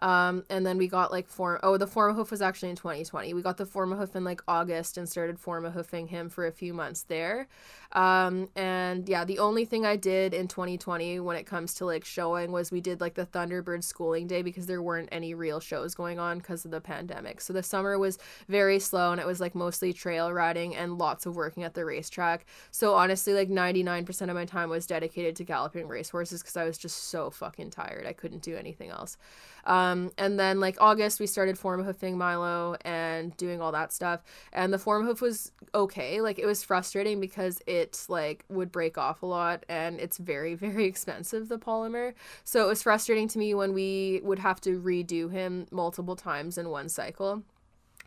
[0.02, 1.60] Um, and then we got like form.
[1.63, 3.34] Oh, the Formahoof was actually in 2020.
[3.34, 6.73] We got the Formahoof in like August and started form hoofing him for a few
[6.73, 7.47] months there.
[7.93, 12.06] Um, and yeah, the only thing I did in 2020 when it comes to like
[12.06, 15.95] showing was we did like the Thunderbird schooling day because there weren't any real shows
[15.95, 17.41] going on because of the pandemic.
[17.41, 21.26] So the summer was very slow and it was like mostly trail riding and lots
[21.26, 22.27] of working at the racetrack.
[22.72, 26.78] So honestly, like 99% of my time was dedicated to galloping racehorses because I was
[26.78, 28.06] just so fucking tired.
[28.06, 29.18] I couldn't do anything else.
[29.66, 34.22] Um, and then like August, we started form hoofing Milo and doing all that stuff.
[34.54, 36.22] And the Formahoof was okay.
[36.22, 40.56] Like it was frustrating because it like would break off a lot and it's very,
[40.68, 42.13] very expensive, the polymer.
[42.44, 46.58] So it was frustrating to me when we would have to redo him multiple times
[46.58, 47.44] in one cycle.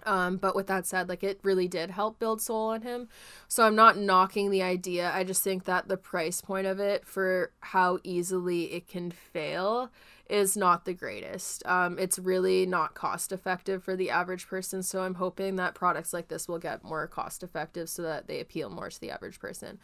[0.07, 3.09] Um, but with that said, like it really did help build sole on him.
[3.49, 5.11] So I'm not knocking the idea.
[5.13, 9.91] I just think that the price point of it for how easily it can fail
[10.29, 11.67] is not the greatest.
[11.67, 14.83] Um, it's really not cost effective for the average person.
[14.83, 18.41] So I'm hoping that products like this will get more cost effective so that they
[18.41, 19.79] appeal more to the average person.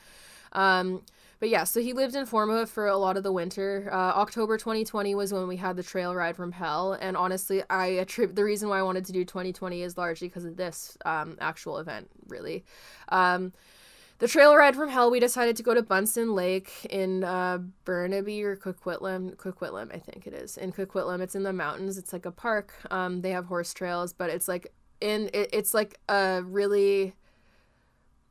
[0.52, 1.02] Um,
[1.38, 3.88] but yeah, so he lived in Formahoof for a lot of the winter.
[3.92, 7.86] Uh, October 2020 was when we had the trail ride from hell, and honestly, I
[7.86, 11.36] attribute the reason why I wanted to do 2020 is largely because of this um,
[11.40, 12.64] actual event, really.
[13.10, 13.52] Um,
[14.18, 18.42] the trail ride from hell, we decided to go to Buntzen Lake in uh, Burnaby
[18.42, 19.36] or Coquitlam.
[19.36, 20.56] Coquitlam, I think it is.
[20.56, 21.98] In Coquitlam, it's in the mountains.
[21.98, 22.72] It's like a park.
[22.90, 24.72] Um, they have horse trails, but it's like
[25.02, 27.14] in it, it's like a really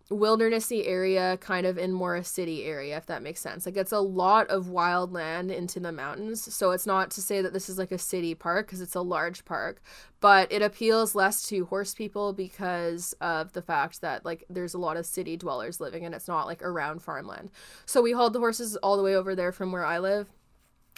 [0.10, 3.66] wildernessy area kind of in more a city area if that makes sense.
[3.66, 6.54] Like it's a lot of wild land into the mountains.
[6.54, 9.02] So it's not to say that this is like a city park because it's a
[9.02, 9.82] large park
[10.22, 14.80] but it appeals less to horse people because of the fact that like there's a
[14.80, 17.52] lot of city dwellers living and it's not like around farmland.
[17.86, 20.30] So we hauled the horses all the way over there from where i live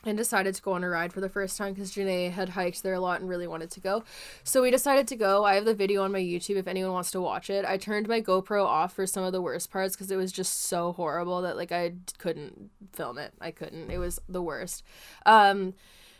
[0.03, 2.83] and decided to go on a ride for the first time because Janae had hiked
[2.83, 4.03] there a lot and really wanted to go.
[4.43, 5.43] So we decided to go.
[5.43, 7.65] I have the video on my YouTube if anyone wants to watch it.
[7.65, 10.65] I turned my GoPro off for some of the worst parts because it was just
[10.65, 13.33] so horrible that like I couldn't film it.
[13.41, 13.89] I couldn't.
[13.89, 14.83] It was the worst.
[15.25, 15.73] Um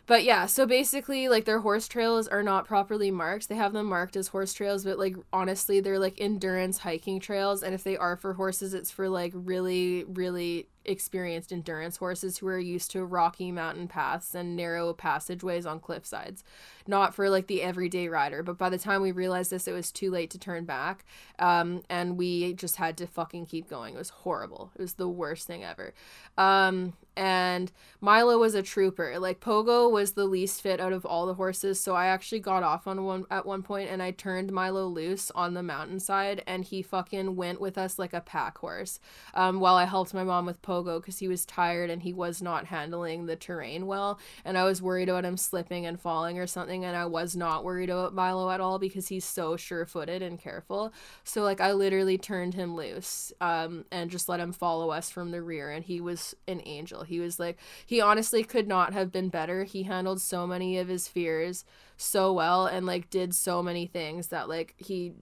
[0.08, 3.50] but yeah, so basically, like their horse trails are not properly marked.
[3.50, 7.62] They have them marked as horse trails, but like honestly, they're like endurance hiking trails.
[7.62, 12.48] And if they are for horses, it's for like really, really experienced endurance horses who
[12.48, 16.44] are used to rocky mountain paths and narrow passageways on cliff sides,
[16.88, 18.44] not for like the everyday rider.
[18.44, 21.06] But by the time we realized this, it was too late to turn back,
[21.40, 23.96] um, and we just had to fucking keep going.
[23.96, 24.72] It was horrible.
[24.76, 25.94] It was the worst thing ever.
[26.38, 29.18] Um, and Milo was a trooper.
[29.20, 32.62] Like Pogo was the least fit out of all the horses, so I actually got
[32.64, 36.64] off on one at one point and I turned Milo loose on the mountainside and
[36.64, 39.00] he fucking went with us like a pack horse.
[39.34, 42.14] Um, while I helped my mom with Pogo pogo because he was tired and he
[42.14, 46.40] was not handling the terrain well and i was worried about him slipping and falling
[46.40, 50.22] or something and i was not worried about milo at all because he's so sure-footed
[50.22, 50.94] and careful.
[51.24, 55.32] So like i literally turned him loose um, and just let him follow us from
[55.32, 57.04] the rear and he was an angel.
[57.04, 59.64] He was like he honestly could not have been better.
[59.64, 61.66] He handled so many of his fears
[61.98, 65.14] so well and like did so many things that like he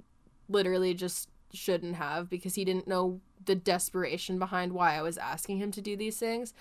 [0.50, 5.58] literally just shouldn't have because he didn't know the desperation behind why I was asking
[5.58, 6.54] him to do these things.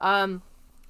[0.00, 0.42] Um,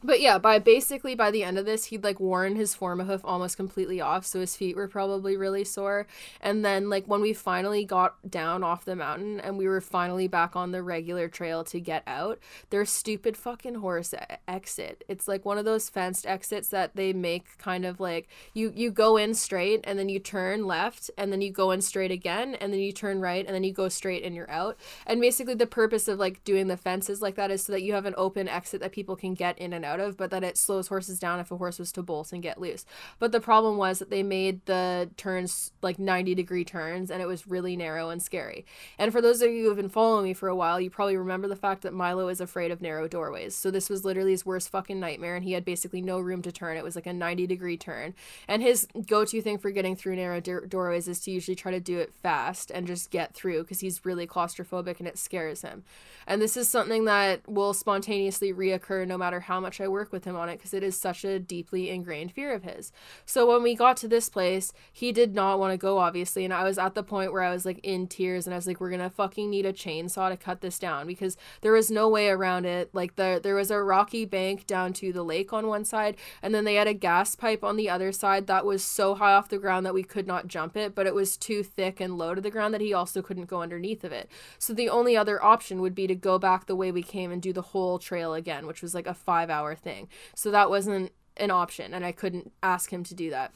[0.04, 3.56] but yeah, by basically by the end of this, he'd like worn his Formahoof almost
[3.56, 6.06] completely off, so his feet were probably really sore.
[6.40, 10.28] And then like when we finally got down off the mountain and we were finally
[10.28, 12.38] back on the regular trail to get out,
[12.70, 14.14] their stupid fucking horse
[14.48, 15.04] exit.
[15.08, 18.90] It's like one of those fenced exits that they make kind of like you you
[18.90, 22.54] go in straight and then you turn left and then you go in straight again
[22.56, 24.76] and then you turn right and then you go straight and you're out.
[25.06, 27.92] And basically the purpose of like doing the fences like that is so that you
[27.92, 30.42] have an open exit that people can get in and out out of, but that
[30.42, 32.84] it slows horses down if a horse was to bolt and get loose.
[33.18, 37.28] But the problem was that they made the turns like 90 degree turns and it
[37.28, 38.64] was really narrow and scary.
[38.98, 41.16] And for those of you who have been following me for a while, you probably
[41.16, 43.54] remember the fact that Milo is afraid of narrow doorways.
[43.54, 46.52] So this was literally his worst fucking nightmare and he had basically no room to
[46.52, 46.76] turn.
[46.76, 48.14] It was like a 90 degree turn.
[48.48, 51.70] And his go to thing for getting through narrow do- doorways is to usually try
[51.72, 55.62] to do it fast and just get through because he's really claustrophobic and it scares
[55.62, 55.84] him.
[56.26, 60.24] And this is something that will spontaneously reoccur no matter how much I work with
[60.24, 62.92] him on it because it is such a deeply ingrained fear of his.
[63.26, 66.44] So when we got to this place, he did not want to go, obviously.
[66.44, 68.66] And I was at the point where I was like in tears and I was
[68.66, 71.90] like, we're going to fucking need a chainsaw to cut this down because there was
[71.90, 72.90] no way around it.
[72.92, 76.54] Like, the, there was a rocky bank down to the lake on one side, and
[76.54, 79.48] then they had a gas pipe on the other side that was so high off
[79.48, 82.34] the ground that we could not jump it, but it was too thick and low
[82.34, 84.30] to the ground that he also couldn't go underneath of it.
[84.58, 87.42] So the only other option would be to go back the way we came and
[87.42, 90.08] do the whole trail again, which was like a five hour thing.
[90.34, 93.52] So that wasn't an option, and I couldn't ask him to do that.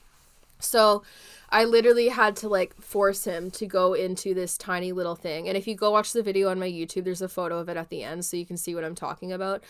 [0.59, 1.03] So
[1.49, 5.49] I literally had to like force him to go into this tiny little thing.
[5.49, 7.77] And if you go watch the video on my YouTube, there's a photo of it
[7.77, 9.63] at the end so you can see what I'm talking about.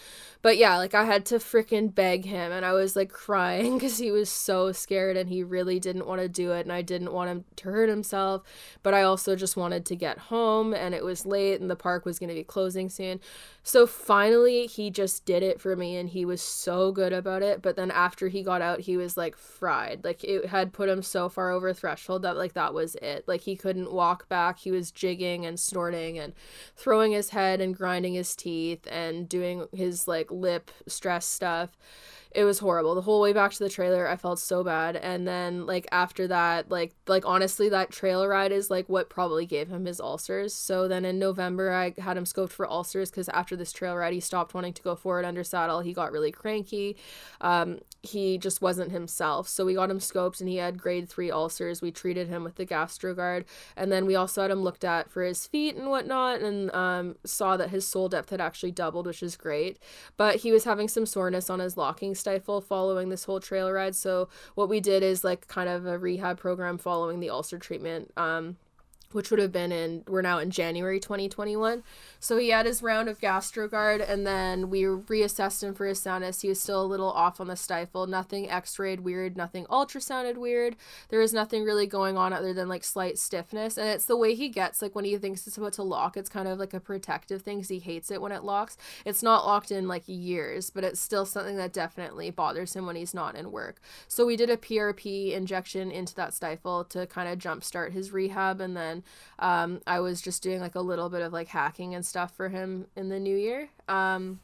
[0.43, 3.99] But yeah, like I had to freaking beg him and I was like crying because
[3.99, 6.61] he was so scared and he really didn't want to do it.
[6.61, 8.43] And I didn't want him to hurt himself.
[8.83, 12.05] But I also just wanted to get home and it was late and the park
[12.05, 13.21] was going to be closing soon.
[13.63, 17.61] So finally, he just did it for me and he was so good about it.
[17.61, 20.05] But then after he got out, he was like fried.
[20.05, 23.25] Like it had put him so far over threshold that like that was it.
[23.27, 24.59] Like he couldn't walk back.
[24.59, 26.35] He was jigging and snorting and
[26.77, 31.71] throwing his head and grinding his teeth and doing his like lip stress stuff.
[32.33, 32.95] It was horrible.
[32.95, 34.97] The whole way back to the trailer i felt so bad.
[34.97, 39.47] And then like after that like like honestly that trail ride is like what probably
[39.47, 40.53] gave him his ulcers.
[40.53, 44.13] So then in november i had him scoped for ulcers because after this trail ride
[44.13, 45.81] he stopped wanting to go forward under saddle.
[45.81, 46.99] He got really cranky.
[47.41, 51.31] Um, he just wasn't himself so we got him scoped and he had grade three
[51.31, 53.45] ulcers we treated him with the GastroGard.
[53.77, 57.17] and then we also had him looked at for his feet and whatnot and um,
[57.25, 59.79] saw that his sole depth had actually doubled which is great
[60.17, 63.95] but he was having some soreness on his locking stifle following this whole trail ride.
[63.95, 68.13] So what we did is like kind of a rehab program following the ulcer treatment.
[68.17, 68.57] Um,
[69.13, 71.83] which would have been in we're now in January 2021.
[72.21, 76.43] So he had his round of GastroGard and then we reassessed him for his soundness.
[76.43, 80.77] He was still a little off on the stifle, nothing x-rayed weird, nothing ultrasounded weird.
[81.09, 84.35] There was nothing really going on other than like slight stiffness and it's the way
[84.35, 86.81] he gets like when he thinks it's about to lock, it's kind of like a
[86.81, 88.77] protective thing cuz he hates it when it locks.
[89.05, 92.97] It's not locked in like years, but it's still something that definitely bothers him when
[92.97, 93.81] he's not in work.
[94.09, 98.61] So we did a PRP injection into that stifle to kind of jumpstart his rehab
[98.61, 98.96] and then
[99.39, 102.49] um, I was just doing like a little bit of like hacking and stuff for
[102.49, 103.69] him in the new year.
[103.89, 104.41] Um,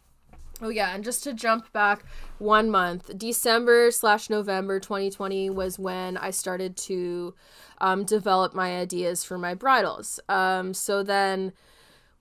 [0.61, 2.05] oh yeah, and just to jump back
[2.39, 7.35] one month, December slash November 2020 was when I started to
[7.79, 10.21] um, develop my ideas for my bridles.
[10.29, 11.53] Um, so then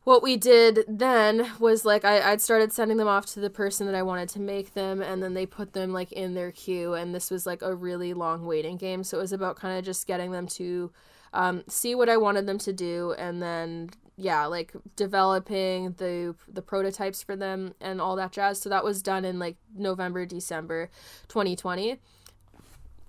[0.04, 3.86] what we did then was like I, I'd started sending them off to the person
[3.86, 6.96] that I wanted to make them and then they put them like in their queue
[6.96, 9.04] and this was like a really long waiting game.
[9.04, 10.91] So it was about kind of just getting them to
[11.34, 16.62] um, see what I wanted them to do, and then yeah, like developing the the
[16.62, 18.62] prototypes for them and all that jazz.
[18.62, 20.89] So that was done in like November, December,
[21.28, 22.00] 2020.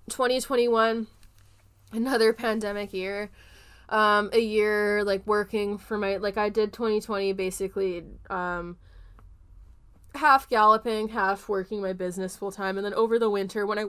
[0.09, 1.07] 2021,
[1.91, 3.29] another pandemic year.
[3.89, 8.77] Um, a year like working for my like I did 2020 basically um
[10.15, 13.85] half galloping, half working my business full time, and then over the winter when I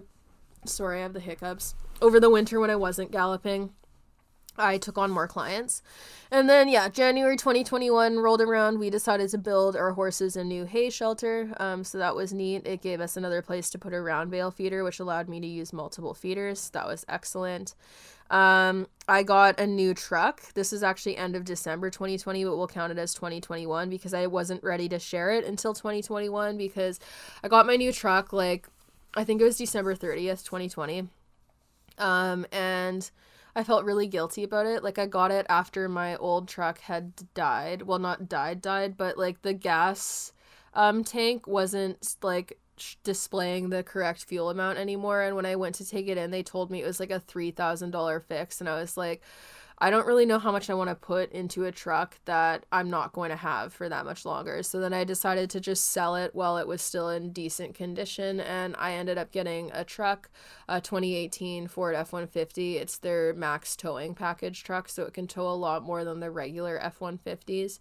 [0.67, 1.75] sorry, I have the hiccups.
[2.03, 3.71] Over the winter when I wasn't galloping,
[4.57, 5.83] I took on more clients.
[6.31, 8.79] And then, yeah, January 2021 rolled around.
[8.79, 11.55] We decided to build our horses a new hay shelter.
[11.59, 12.67] Um, so that was neat.
[12.67, 15.47] It gave us another place to put a round bale feeder, which allowed me to
[15.47, 16.71] use multiple feeders.
[16.71, 17.75] That was excellent.
[18.31, 20.53] Um, I got a new truck.
[20.55, 24.27] This is actually end of December 2020, but we'll count it as 2021 because I
[24.27, 27.01] wasn't ready to share it until 2021 because
[27.43, 28.67] I got my new truck like
[29.17, 31.09] I think it was December 30th, 2020.
[31.99, 33.09] Um, and
[33.57, 34.83] I felt really guilty about it.
[34.83, 37.83] Like I got it after my old truck had died.
[37.83, 40.33] Well, not died, died, but like the gas
[40.75, 42.59] um tank wasn't like
[43.05, 46.43] displaying the correct fuel amount anymore and when I went to take it in, they
[46.43, 49.23] told me it was like a $3,000 fix and I was like
[49.79, 52.91] I don't really know how much I want to put into a truck that I'm
[52.91, 54.63] not going to have for that much longer.
[54.63, 58.39] So then I decided to just sell it while it was still in decent condition.
[58.39, 60.31] And I ended up getting a truck,
[60.69, 62.77] a 2018 Ford F 150.
[62.79, 66.31] It's their max towing package truck, so it can tow a lot more than the
[66.31, 67.81] regular F 150s.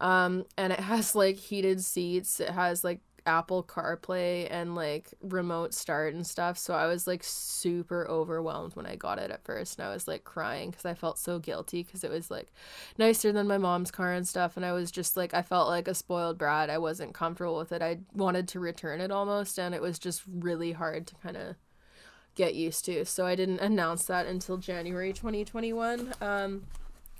[0.00, 5.74] Um, and it has like heated seats, it has like Apple CarPlay and like remote
[5.74, 6.58] start and stuff.
[6.58, 9.78] So I was like super overwhelmed when I got it at first.
[9.78, 12.52] And I was like crying because I felt so guilty because it was like
[12.98, 14.56] nicer than my mom's car and stuff.
[14.56, 16.70] And I was just like, I felt like a spoiled brat.
[16.70, 17.82] I wasn't comfortable with it.
[17.82, 19.58] I wanted to return it almost.
[19.58, 21.56] And it was just really hard to kind of
[22.34, 23.04] get used to.
[23.04, 26.14] So I didn't announce that until January 2021.
[26.20, 26.62] Um,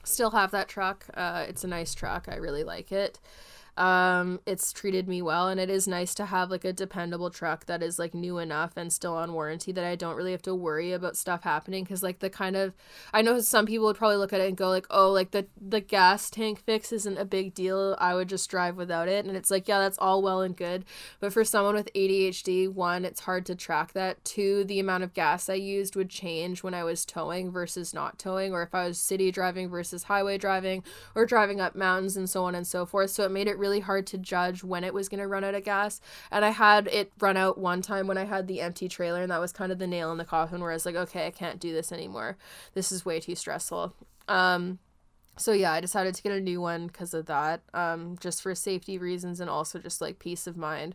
[0.04, 1.06] still have that truck.
[1.14, 2.28] Uh, it's a nice truck.
[2.28, 3.20] I really like it
[3.78, 7.64] um it's treated me well and it is nice to have like a dependable truck
[7.64, 10.54] that is like new enough and still on warranty that I don't really have to
[10.54, 12.74] worry about stuff happening cuz like the kind of
[13.14, 15.46] I know some people would probably look at it and go like oh like the
[15.58, 17.96] the gas tank fix isn't a big deal.
[17.98, 19.24] I would just drive without it.
[19.24, 20.84] And it's like yeah that's all well and good
[21.18, 24.22] but for someone with ADHD one it's hard to track that.
[24.22, 28.18] Two the amount of gas I used would change when I was towing versus not
[28.18, 32.28] towing or if I was city driving versus highway driving or driving up mountains and
[32.28, 33.10] so on and so forth.
[33.10, 35.54] So it made it really hard to judge when it was going to run out
[35.54, 36.00] of gas.
[36.30, 39.30] And I had it run out one time when I had the empty trailer, and
[39.30, 41.30] that was kind of the nail in the coffin where I was like, okay, I
[41.30, 42.36] can't do this anymore.
[42.74, 43.94] This is way too stressful.
[44.28, 44.80] Um,
[45.38, 48.54] so yeah, I decided to get a new one because of that, um, just for
[48.54, 50.94] safety reasons and also just like peace of mind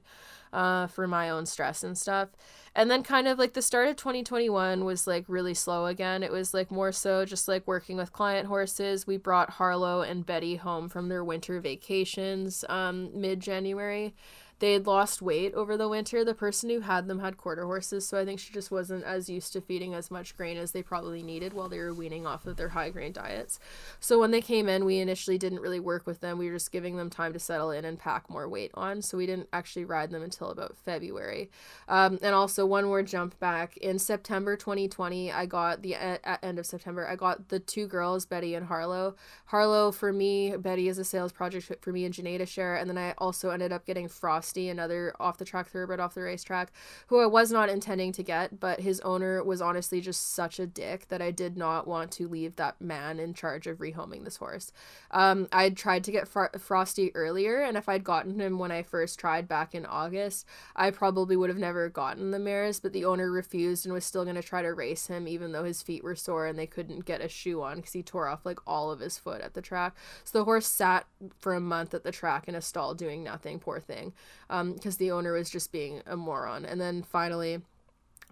[0.53, 2.29] uh, for my own stress and stuff.
[2.75, 6.21] And then kind of like the start of 2021 was like really slow again.
[6.21, 9.07] It was like more so just like working with client horses.
[9.07, 14.13] We brought Harlow and Betty home from their winter vacations um, mid January
[14.59, 16.25] they had lost weight over the winter.
[16.25, 19.29] The person who had them had quarter horses, so I think she just wasn't as
[19.29, 22.47] used to feeding as much grain as they probably needed while they were weaning off
[22.47, 23.59] of their high grain diets.
[23.99, 26.37] So when they came in, we initially didn't really work with them.
[26.37, 29.01] We were just giving them time to settle in and pack more weight on.
[29.01, 31.51] So we didn't actually ride them until about February.
[31.87, 36.59] Um, and also one more jump back in September 2020, I got the at end
[36.59, 39.15] of September, I got the two girls, Betty and Harlow.
[39.45, 42.89] Harlow for me, Betty is a sales project for me and Janae to share, and
[42.89, 46.71] then I also ended up getting Frost Another off the track thoroughbred off the racetrack,
[47.07, 50.65] who I was not intending to get, but his owner was honestly just such a
[50.65, 54.37] dick that I did not want to leave that man in charge of rehoming this
[54.37, 54.71] horse.
[55.11, 58.83] Um, I'd tried to get Fr- Frosty earlier, and if I'd gotten him when I
[58.83, 60.45] first tried back in August,
[60.75, 64.23] I probably would have never gotten the mares, but the owner refused and was still
[64.23, 67.05] going to try to race him, even though his feet were sore and they couldn't
[67.05, 69.61] get a shoe on because he tore off like all of his foot at the
[69.61, 69.95] track.
[70.23, 71.05] So the horse sat
[71.37, 74.13] for a month at the track in a stall doing nothing, poor thing
[74.47, 76.65] because um, the owner was just being a moron.
[76.65, 77.61] And then finally,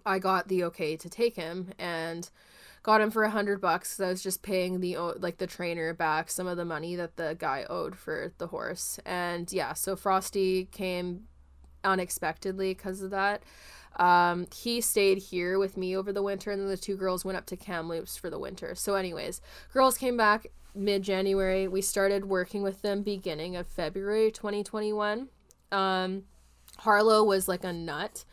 [0.04, 2.28] I got the okay to take him and
[2.82, 3.98] got him for a hundred bucks.
[3.98, 7.36] I was just paying the like the trainer back some of the money that the
[7.38, 8.98] guy owed for the horse.
[9.04, 11.24] And yeah, so Frosty came
[11.84, 13.42] unexpectedly because of that.
[13.96, 17.38] Um, he stayed here with me over the winter, and then the two girls went
[17.38, 18.74] up to Kamloops for the winter.
[18.74, 19.40] So, anyways,
[19.72, 21.66] girls came back mid January.
[21.66, 25.28] We started working with them beginning of February 2021.
[25.72, 26.24] Um,
[26.78, 28.24] Harlow was like a nut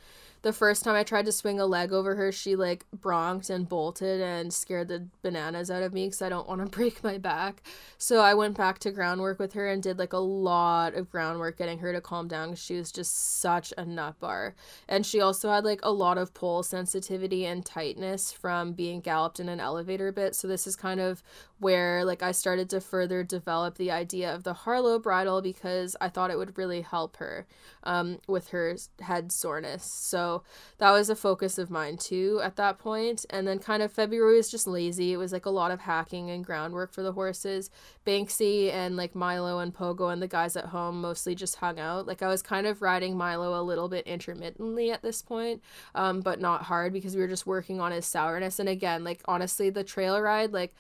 [0.44, 3.68] the first time I tried to swing a leg over her, she like bronked and
[3.68, 7.18] bolted and scared the bananas out of me because I don't want to break my
[7.18, 7.64] back.
[7.98, 11.58] So I went back to groundwork with her and did like a lot of groundwork
[11.58, 14.54] getting her to calm down she was just such a nut bar.
[14.88, 19.40] And she also had like a lot of poll sensitivity and tightness from being galloped
[19.40, 20.36] in an elevator bit.
[20.36, 21.24] So this is kind of
[21.60, 26.10] where like I started to further develop the idea of the Harlow bridle because I
[26.10, 27.48] thought it would really help her
[27.84, 29.86] um, with her head soreness.
[29.86, 30.33] So
[30.78, 33.26] that was a focus of mine too at that point.
[33.30, 35.14] And then kind of February was just lazy.
[35.14, 37.70] It was like a lot of hacking and groundwork for the horses.
[38.06, 42.08] Banksy and like Milo and Pogo and the guys at home mostly just hung out.
[42.08, 45.62] Like I was kind of riding Milo a little bit intermittently at this point,
[45.96, 48.60] um, but not hard because we were just working on his sourness.
[48.60, 50.74] And again, like honestly, the trail ride, like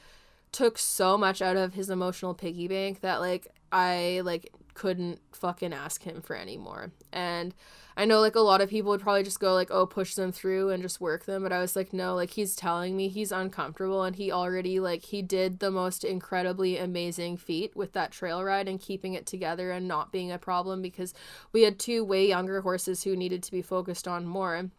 [0.51, 5.73] took so much out of his emotional piggy bank that like I like couldn't fucking
[5.73, 6.91] ask him for any more.
[7.11, 7.53] And
[7.95, 10.31] I know like a lot of people would probably just go like, oh, push them
[10.31, 11.43] through and just work them.
[11.43, 15.03] But I was like, no, like he's telling me he's uncomfortable and he already like
[15.03, 19.71] he did the most incredibly amazing feat with that trail ride and keeping it together
[19.71, 21.13] and not being a problem because
[21.51, 24.69] we had two way younger horses who needed to be focused on more.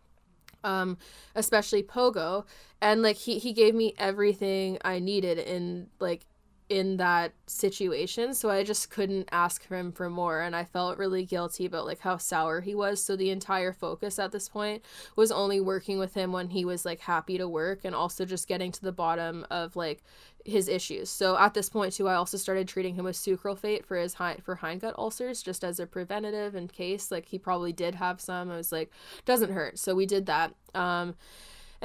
[0.65, 0.97] Um,
[1.35, 2.47] especially Pogo.
[2.81, 6.23] And like he he gave me everything I needed in like
[6.69, 11.25] in that situation so i just couldn't ask him for more and i felt really
[11.25, 13.03] guilty about like how sour he was.
[13.03, 14.83] So the entire focus at this point
[15.17, 18.49] was only working with him when he was like happy to work and also just
[18.49, 20.03] getting to the bottom of like
[20.45, 21.09] his issues.
[21.09, 24.43] So at this point too i also started treating him with sucralfate for his hind
[24.43, 28.51] for hindgut ulcers just as a preventative in case like he probably did have some.
[28.51, 28.91] I was like
[29.25, 29.79] doesn't hurt.
[29.79, 30.55] So we did that.
[30.75, 31.15] Um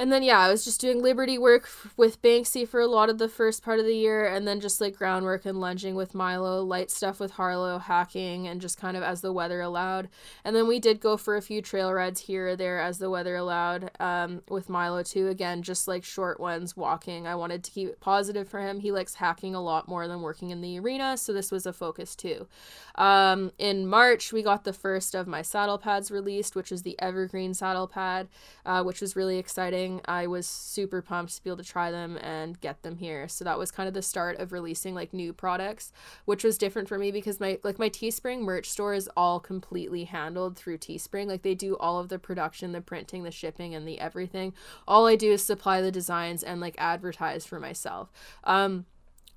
[0.00, 3.18] and then yeah, I was just doing Liberty work with Banksy for a lot of
[3.18, 6.62] the first part of the year, and then just like groundwork and lunging with Milo,
[6.62, 10.08] light stuff with Harlow, hacking, and just kind of as the weather allowed.
[10.42, 13.10] And then we did go for a few trail rides here or there as the
[13.10, 15.28] weather allowed um, with Milo too.
[15.28, 17.26] Again, just like short ones, walking.
[17.26, 18.80] I wanted to keep it positive for him.
[18.80, 21.74] He likes hacking a lot more than working in the arena, so this was a
[21.74, 22.46] focus too.
[22.94, 26.98] Um, in March, we got the first of my saddle pads released, which is the
[27.00, 28.28] Evergreen saddle pad,
[28.64, 29.89] uh, which was really exciting.
[30.04, 33.26] I was super pumped to be able to try them and get them here.
[33.26, 35.92] So that was kind of the start of releasing like new products,
[36.24, 40.04] which was different for me because my like my Teespring merch store is all completely
[40.04, 41.26] handled through Teespring.
[41.26, 44.52] Like they do all of the production, the printing, the shipping, and the everything.
[44.86, 48.12] All I do is supply the designs and like advertise for myself.
[48.44, 48.86] Um,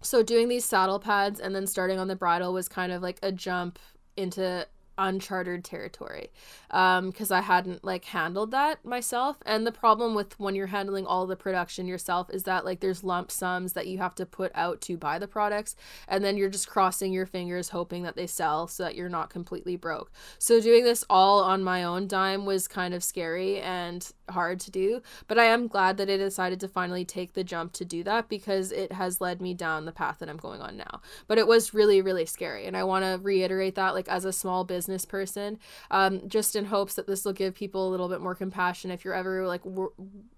[0.01, 3.20] so doing these saddle pads and then starting on the bridle was kind of like
[3.24, 3.80] a jump
[4.16, 4.68] into
[4.98, 6.32] uncharted territory
[6.68, 9.38] because um, I hadn't like handled that myself.
[9.46, 13.04] And the problem with when you're handling all the production yourself is that like there's
[13.04, 15.76] lump sums that you have to put out to buy the products,
[16.08, 19.30] and then you're just crossing your fingers hoping that they sell so that you're not
[19.30, 20.12] completely broke.
[20.39, 24.72] So doing this all on my own dime was kind of scary and hard to
[24.72, 25.02] do.
[25.28, 28.30] But I am glad that I decided to finally take the jump to do that
[28.30, 31.02] because it has led me down the path that I'm going on now.
[31.28, 32.66] But it was really, really scary.
[32.66, 35.60] And I want to reiterate that, like, as a small business person,
[35.92, 39.04] um, just in hopes that this will give people a little bit more compassion if
[39.04, 39.62] you're ever like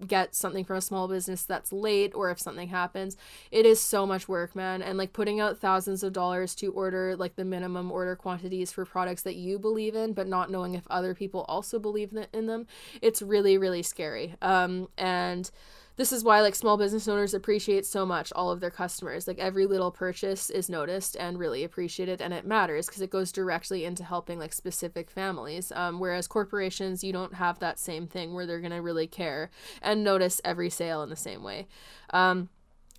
[0.05, 3.17] get something from a small business that's late or if something happens.
[3.51, 4.81] It is so much work, man.
[4.81, 8.85] And like putting out thousands of dollars to order like the minimum order quantities for
[8.85, 12.67] products that you believe in, but not knowing if other people also believe in them,
[13.01, 14.35] it's really, really scary.
[14.41, 15.49] Um, and
[15.97, 19.27] this is why like small business owners appreciate so much all of their customers.
[19.27, 23.31] Like every little purchase is noticed and really appreciated and it matters because it goes
[23.31, 28.33] directly into helping like specific families um, whereas corporations you don't have that same thing
[28.33, 29.49] where they're going to really care
[29.81, 31.67] and notice every sale in the same way.
[32.11, 32.49] Um,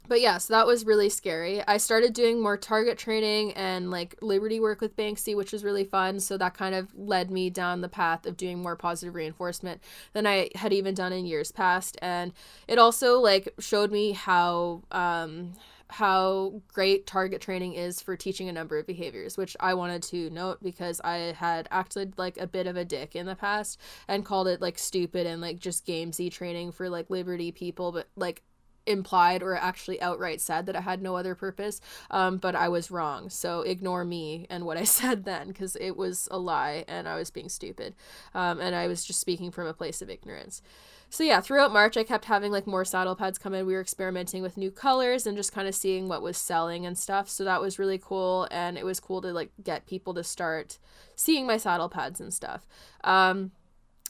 [0.09, 1.63] but yeah, so that was really scary.
[1.67, 5.85] I started doing more target training and like liberty work with Banksy, which was really
[5.85, 6.21] fun.
[6.21, 9.83] So that kind of led me down the path of doing more positive reinforcement
[10.13, 11.99] than I had even done in years past.
[12.03, 12.33] And
[12.69, 15.55] it also like showed me how um
[15.89, 20.31] how great target training is for teaching a number of behaviors, which I wanted to
[20.31, 24.25] note because I had acted like a bit of a dick in the past and
[24.25, 28.43] called it like stupid and like just gamesy training for like liberty people, but like
[28.87, 31.81] implied or actually outright said that it had no other purpose,
[32.11, 33.31] um, but I was wrong.
[33.31, 37.17] So ignore me and what I said then because it was a lie and I
[37.17, 37.95] was being stupid.
[38.35, 40.63] Um, and I was just speaking from a place of ignorance.
[41.09, 43.67] So yeah, throughout March, I kept having like more saddle pads come in.
[43.67, 46.99] We were experimenting with new colors and just kind of seeing what was selling and
[46.99, 47.29] stuff.
[47.29, 50.79] So that was really cool, and it was cool to like get people to start
[51.15, 52.67] seeing my saddle pads and stuff.
[53.05, 53.53] Um,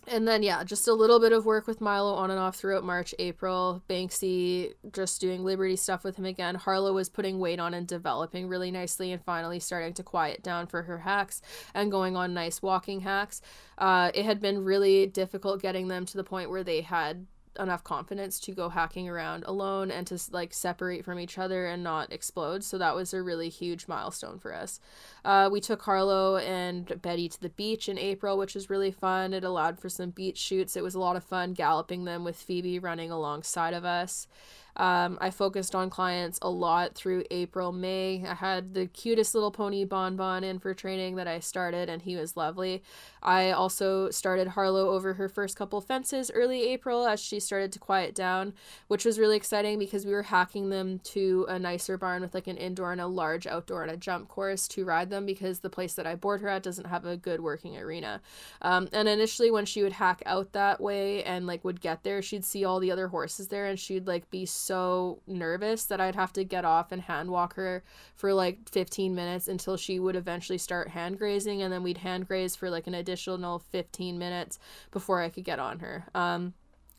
[0.07, 2.85] and then yeah just a little bit of work with milo on and off throughout
[2.85, 3.83] march april.
[3.89, 6.55] Banksy just doing liberty stuff with him again.
[6.55, 10.67] Harlow was putting weight on and developing really nicely and finally starting to quiet down
[10.67, 11.43] for her hacks
[11.75, 13.41] and going on nice walking hacks.
[13.79, 17.27] Uh, it had been really difficult getting them to the point where they had
[17.59, 21.83] enough confidence to go hacking around alone and to like separate from each other and
[21.83, 22.65] not explode.
[22.65, 24.81] So that was a really huge milestone for us.
[25.25, 29.33] Uh, we took Harlow and Betty to the beach in April, which was really fun.
[29.33, 30.77] It allowed for some beach shoots.
[30.77, 34.29] It was a lot of fun galloping them with Phoebe running alongside of us.
[34.77, 38.25] Um, I focused on clients a lot through April, May.
[38.27, 42.03] I had the cutest little pony Bon Bon in for training that I started, and
[42.03, 42.83] he was lovely.
[43.27, 47.81] I also started Harlow over her first couple fences early April as she started to
[47.81, 48.55] quiet down,
[48.87, 52.47] which was really exciting because we were hacking them to a nicer barn with like
[52.47, 55.69] an indoor and a large outdoor and a jump course to ride them because the
[55.69, 58.21] place that I board her at doesn't have a good working arena.
[58.63, 62.23] Um, and initially, when she would hack out that way and like would get there,
[62.23, 66.15] she'd see all the other horses there and she'd like be so nervous that I'd
[66.15, 67.83] have to get off and hand walk her
[68.15, 71.63] for like 15 minutes until she would eventually start hand grazing.
[71.63, 73.16] And then we'd hand graze for like an additional
[73.59, 74.59] 15 minutes
[74.91, 76.07] before I could get on her.
[76.15, 76.55] Um,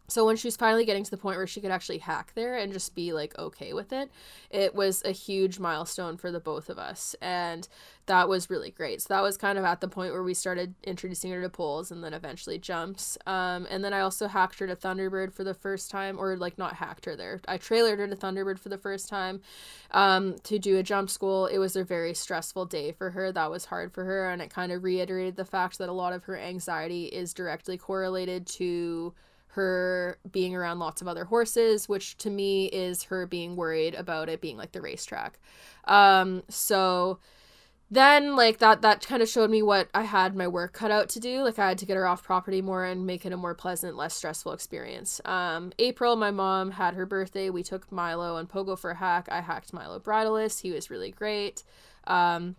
[0.09, 2.55] so when she was finally getting to the point where she could actually hack there
[2.55, 4.09] and just be like okay with it,
[4.49, 7.13] it was a huge milestone for the both of us.
[7.21, 7.67] And
[8.05, 9.01] that was really great.
[9.01, 11.91] So that was kind of at the point where we started introducing her to poles
[11.91, 13.17] and then eventually jumps.
[13.27, 16.57] Um, and then I also hacked her to Thunderbird for the first time, or like
[16.57, 17.41] not hacked her there.
[17.45, 19.41] I trailered her to Thunderbird for the first time
[19.91, 21.47] um, to do a jump school.
[21.47, 23.33] It was a very stressful day for her.
[23.33, 24.29] That was hard for her.
[24.29, 27.77] And it kind of reiterated the fact that a lot of her anxiety is directly
[27.77, 29.13] correlated to
[29.57, 34.29] her being around lots of other horses, which to me is her being worried about
[34.29, 35.39] it being like the racetrack.
[35.85, 37.19] Um, so
[37.89, 41.09] then like that that kind of showed me what I had my work cut out
[41.09, 41.41] to do.
[41.41, 43.97] Like I had to get her off property more and make it a more pleasant,
[43.97, 45.19] less stressful experience.
[45.25, 47.49] Um, April, my mom had her birthday.
[47.49, 49.27] We took Milo and Pogo for a hack.
[49.31, 50.59] I hacked Milo bridleless.
[50.59, 51.63] He was really great.
[52.05, 52.55] Um,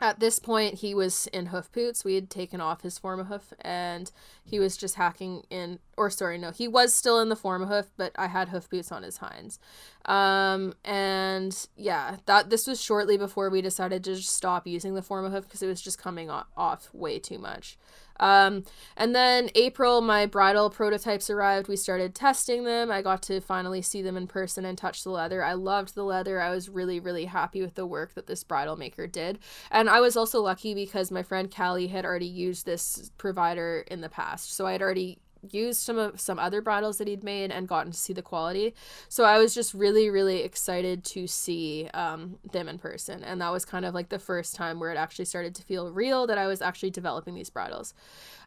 [0.00, 2.04] at this point he was in hoof boots.
[2.04, 4.10] We had taken off his Formahoof and
[4.44, 8.12] he was just hacking in or sorry no he was still in the Formahoof but
[8.16, 9.58] i had hoof boots on his hinds.
[10.04, 15.02] Um and yeah that this was shortly before we decided to just stop using the
[15.02, 17.78] Formahoof because it was just coming off way too much
[18.20, 18.64] um,
[18.96, 21.68] and then April, my bridle prototypes arrived.
[21.68, 22.90] We started testing them.
[22.90, 25.42] I got to finally see them in person and touch the leather.
[25.42, 26.40] I loved the leather.
[26.40, 29.38] I was really, really happy with the work that this bridle maker did.
[29.70, 34.00] And I was also lucky because my friend Callie had already used this provider in
[34.00, 34.54] the past.
[34.54, 35.18] So I had already
[35.54, 38.74] used some of some other bridles that he'd made and gotten to see the quality.
[39.08, 43.22] So I was just really, really excited to see um, them in person.
[43.24, 45.90] And that was kind of like the first time where it actually started to feel
[45.90, 47.94] real that I was actually developing these bridles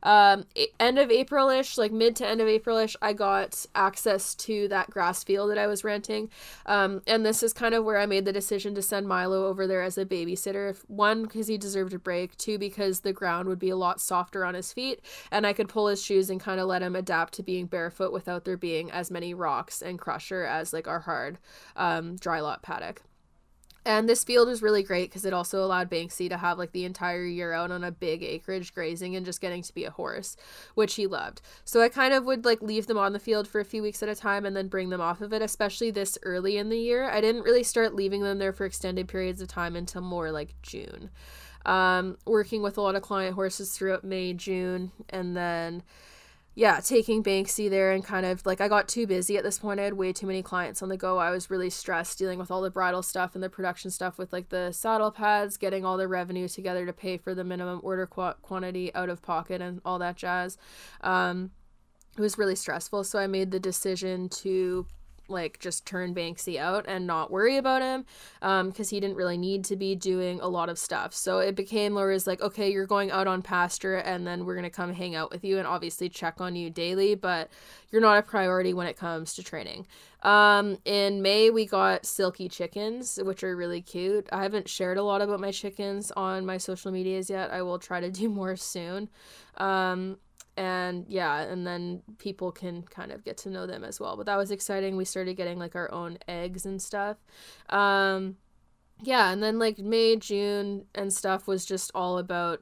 [0.04, 0.46] um,
[0.80, 5.24] end of Aprilish, like mid to end of Aprilish, I got access to that grass
[5.24, 6.30] field that I was renting.
[6.66, 9.68] Um, and this is kind of where I made the decision to send Milo over
[9.68, 10.78] there as a babysitter.
[10.88, 12.38] One, because he deserved a break.
[12.38, 15.70] Two, because the ground would be a lot softer on his feet, and I could
[15.70, 18.92] pull his shoes and kind of let him adapt to being barefoot without there being
[18.92, 21.38] as many rocks and crusher as like our hard
[21.76, 23.02] um, dry lot paddock.
[23.86, 26.86] And this field was really great because it also allowed Banksy to have like the
[26.86, 30.36] entire year out on a big acreage grazing and just getting to be a horse,
[30.76, 31.42] which he loved.
[31.64, 34.04] So I kind of would like leave them on the field for a few weeks
[34.04, 36.78] at a time and then bring them off of it, especially this early in the
[36.78, 37.10] year.
[37.10, 40.56] I didn't really start leaving them there for extended periods of time until more like
[40.62, 41.10] June.
[41.66, 45.84] Um, working with a lot of client horses throughout May, June, and then
[46.60, 49.80] yeah, taking Banksy there and kind of like I got too busy at this point.
[49.80, 51.18] I had way too many clients on the go.
[51.18, 54.34] I was really stressed dealing with all the bridle stuff and the production stuff with
[54.34, 58.06] like the saddle pads, getting all the revenue together to pay for the minimum order
[58.06, 60.58] qu- quantity out of pocket and all that jazz.
[61.00, 61.52] Um,
[62.18, 63.06] it was really stressful.
[63.06, 64.86] So I made the decision to
[65.30, 68.06] like just turn Banksy out and not worry about him
[68.40, 71.14] because um, he didn't really need to be doing a lot of stuff.
[71.14, 74.64] So it became Laura's like, okay, you're going out on pasture and then we're going
[74.64, 77.50] to come hang out with you and obviously check on you daily, but
[77.92, 79.88] you're not a priority when it comes to training.
[80.22, 84.28] Um, in May, we got Silkie chickens, which are really cute.
[84.32, 87.52] I haven't shared a lot about my chickens on my social medias yet.
[87.52, 89.10] I will try to do more soon.
[89.58, 90.18] Um,
[90.60, 94.18] and yeah and then people can kind of get to know them as well.
[94.18, 94.98] But that was exciting.
[94.98, 97.18] We started getting like our own eggs and stuff.
[97.70, 98.36] Um
[99.02, 102.62] yeah and then like may june and stuff was just all about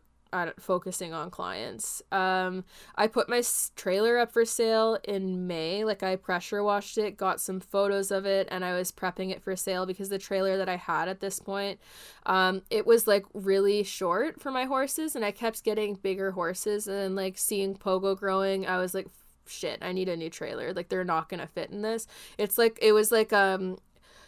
[0.60, 2.02] focusing on clients.
[2.12, 2.64] Um,
[2.96, 3.42] I put my
[3.76, 5.84] trailer up for sale in May.
[5.84, 9.42] Like I pressure washed it, got some photos of it, and I was prepping it
[9.42, 11.80] for sale because the trailer that I had at this point,
[12.26, 16.88] um, it was like really short for my horses, and I kept getting bigger horses,
[16.88, 19.08] and like seeing Pogo growing, I was like
[19.50, 22.06] shit i need a new trailer like they're not gonna fit in this
[22.38, 23.78] it's like it was like um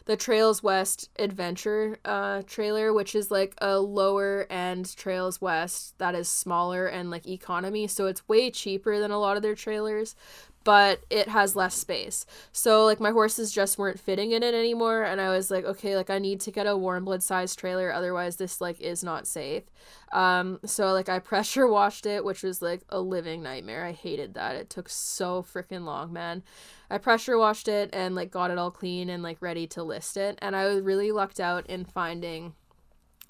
[0.10, 6.16] the Trails West Adventure uh, trailer, which is like a lower end Trails West that
[6.16, 7.86] is smaller and like economy.
[7.86, 10.16] So it's way cheaper than a lot of their trailers,
[10.64, 12.26] but it has less space.
[12.52, 15.04] So like my horses just weren't fitting in it anymore.
[15.04, 17.92] And I was like, okay, like I need to get a warm blood size trailer.
[17.92, 19.64] Otherwise, this like is not safe.
[20.12, 23.86] Um, so like I pressure washed it, which was like a living nightmare.
[23.86, 24.56] I hated that.
[24.56, 26.44] It took so freaking long, man.
[26.90, 30.18] I pressure washed it and like got it all clean and like ready to list
[30.18, 30.38] it.
[30.42, 32.54] And I was really lucked out in finding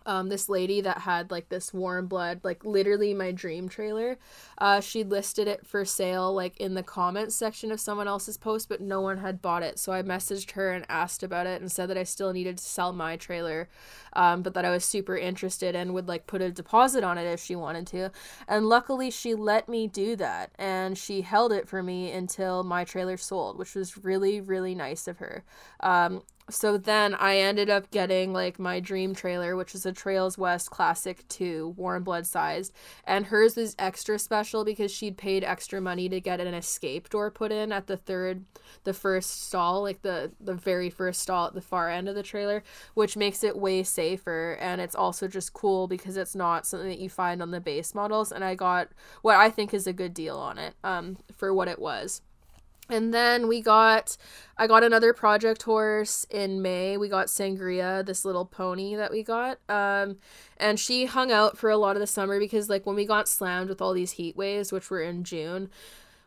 [0.06, 4.18] um, this lady that had like this warm blood, like literally my dream trailer.
[4.58, 8.70] Uh, she listed it for sale like in the comments section of someone else's post,
[8.70, 9.80] but no one had bought it.
[9.80, 12.64] So I messaged her and asked about it and said that I still needed to
[12.64, 13.70] sell my trailer,
[14.14, 17.26] um, but that I was super interested and would like put a deposit on it
[17.26, 18.12] if she wanted to.
[18.48, 22.84] And luckily, she let me do that and she held it for me until my
[22.84, 25.44] trailer sold, which was really, really nice of her.
[25.80, 30.38] Um, so then I ended up getting like my dream trailer, which is a Trails
[30.38, 32.74] West Classic 2, warm blood sized.
[33.06, 37.32] And hers is extra special because she'd paid extra money to get an escape door
[37.32, 38.46] put in at the third,
[38.84, 42.24] the first stall, like the, the very first stall at the far end of the
[42.24, 44.58] trailer, which makes it way safer.
[44.60, 47.94] And it's also just cool because it's not something that you find on the base
[47.94, 48.32] models.
[48.32, 48.90] And I got
[49.22, 52.22] what I think is a good deal on it um, for what it was.
[52.90, 54.18] And then we got,
[54.58, 56.98] I got another project horse in May.
[56.98, 59.60] We got Sangria, this little pony that we got.
[59.70, 60.18] Um,
[60.58, 63.28] and she hung out for a lot of the summer because, like, when we got
[63.28, 65.70] slammed with all these heat waves, which were in June,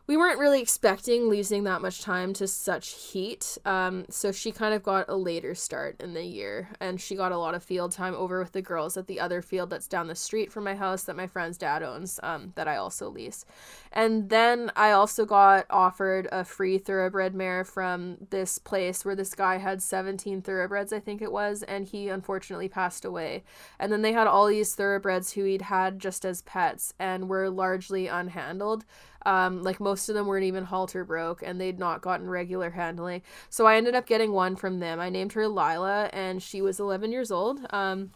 [0.05, 3.57] we weren't really expecting losing that much time to such heat.
[3.63, 7.31] Um, so she kind of got a later start in the year, and she got
[7.31, 10.07] a lot of field time over with the girls at the other field that's down
[10.07, 13.45] the street from my house that my friend's dad owns, um, that I also lease.
[13.93, 19.33] And then I also got offered a free thoroughbred mare from this place where this
[19.33, 23.45] guy had 17 thoroughbreds, I think it was, and he unfortunately passed away.
[23.79, 27.49] And then they had all these thoroughbreds who he'd had just as pets and were
[27.49, 28.83] largely unhandled.
[29.25, 33.21] Um, like most of them weren't even halter broke and they'd not gotten regular handling.
[33.49, 34.99] So I ended up getting one from them.
[34.99, 37.59] I named her Lila and she was 11 years old.
[37.71, 38.11] Um,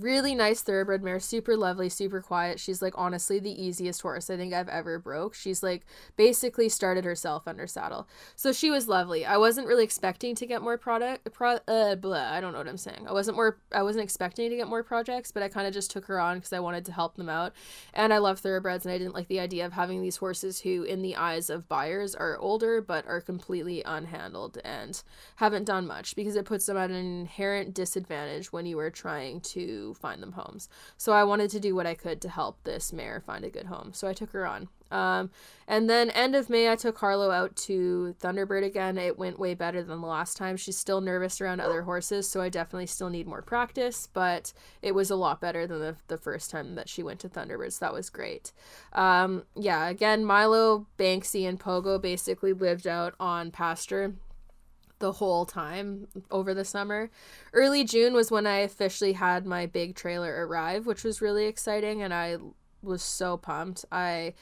[0.00, 2.60] really nice thoroughbred mare super lovely super quiet.
[2.60, 5.34] She's like honestly the easiest horse i think i've ever broke.
[5.34, 5.86] She's like
[6.16, 8.08] basically started herself under saddle.
[8.34, 9.24] So she was lovely.
[9.24, 12.68] I wasn't really expecting to get more product pro, uh, blah, i don't know what
[12.68, 13.06] i'm saying.
[13.08, 15.90] I wasn't more i wasn't expecting to get more projects but i kind of just
[15.90, 17.52] took her on because i wanted to help them out.
[17.94, 20.82] And i love thoroughbreds and i didn't like the idea of having these horses who
[20.82, 25.02] in the eyes of buyers are older but are completely unhandled and
[25.36, 29.40] haven't done much because it puts them at an inherent disadvantage when you are trying
[29.40, 30.68] to find them homes.
[30.96, 33.66] So I wanted to do what I could to help this mare find a good
[33.66, 33.92] home.
[33.92, 34.68] So I took her on.
[34.90, 35.30] Um,
[35.66, 38.98] and then end of May, I took Harlow out to Thunderbird again.
[38.98, 40.56] It went way better than the last time.
[40.56, 44.94] She's still nervous around other horses, so I definitely still need more practice, but it
[44.94, 47.84] was a lot better than the, the first time that she went to Thunderbird, so
[47.84, 48.52] that was great.
[48.92, 54.14] Um, yeah, again, Milo, Banksy, and Pogo basically lived out on pasture
[54.98, 57.10] the whole time over the summer.
[57.52, 62.02] Early June was when I officially had my big trailer arrive, which was really exciting
[62.02, 62.38] and I
[62.82, 63.84] was so pumped.
[63.92, 64.34] I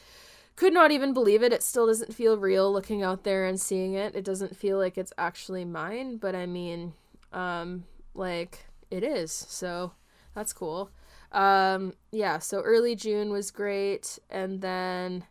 [0.56, 1.52] could not even believe it.
[1.52, 4.14] It still doesn't feel real looking out there and seeing it.
[4.14, 6.94] It doesn't feel like it's actually mine, but I mean,
[7.32, 7.84] um
[8.14, 9.32] like it is.
[9.32, 9.92] So
[10.34, 10.90] that's cool.
[11.32, 15.24] Um yeah, so early June was great and then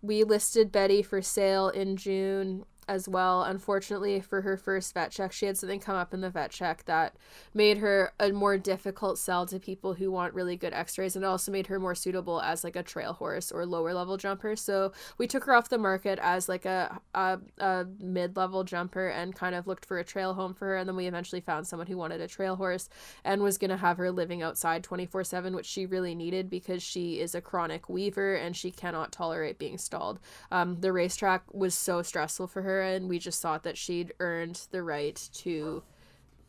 [0.00, 3.42] we listed Betty for sale in June as well.
[3.42, 6.84] Unfortunately, for her first vet check, she had something come up in the vet check
[6.86, 7.14] that
[7.54, 11.24] made her a more difficult sell to people who want really good x rays and
[11.24, 14.56] also made her more suitable as like a trail horse or lower level jumper.
[14.56, 19.08] So we took her off the market as like a, a, a mid level jumper
[19.08, 20.76] and kind of looked for a trail home for her.
[20.76, 22.88] And then we eventually found someone who wanted a trail horse
[23.24, 26.82] and was going to have her living outside 24 7, which she really needed because
[26.82, 30.18] she is a chronic weaver and she cannot tolerate being stalled.
[30.50, 34.12] Um, the racetrack was so stressful for her her and we just thought that she'd
[34.20, 35.82] earned the right to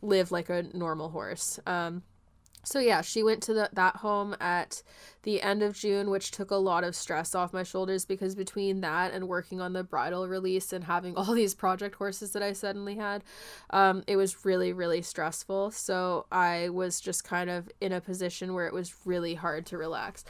[0.02, 1.58] live like a normal horse.
[1.66, 2.02] Um,
[2.64, 4.82] so yeah, she went to the, that home at
[5.22, 8.80] the end of June, which took a lot of stress off my shoulders because between
[8.80, 12.52] that and working on the bridle release and having all these project horses that I
[12.52, 13.22] suddenly had,
[13.70, 15.70] um, it was really really stressful.
[15.70, 19.78] So I was just kind of in a position where it was really hard to
[19.78, 20.24] relax.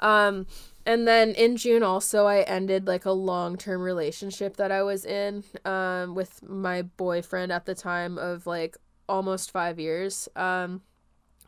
[0.00, 0.46] Um,
[0.86, 5.44] and then in June also I ended like a long-term relationship that I was in
[5.64, 8.76] um with my boyfriend at the time of like
[9.08, 10.28] almost 5 years.
[10.36, 10.82] Um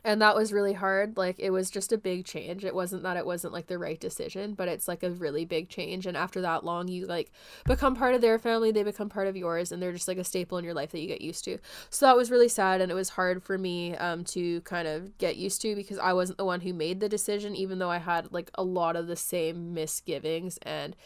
[0.05, 1.17] and that was really hard.
[1.17, 2.65] Like it was just a big change.
[2.65, 5.69] It wasn't that it wasn't like the right decision but it's like a really big
[5.69, 6.07] change.
[6.07, 7.31] And after that long you like
[7.65, 10.25] become part of their family they become part of yours and they're just like a
[10.25, 11.59] staple in your life that you get used to.
[11.91, 15.17] So that was really sad and it was hard for me um to kind of
[15.19, 17.99] get used to because i wasn't the one who made the decision even though i
[17.99, 20.97] had like a lot of the same misgivings and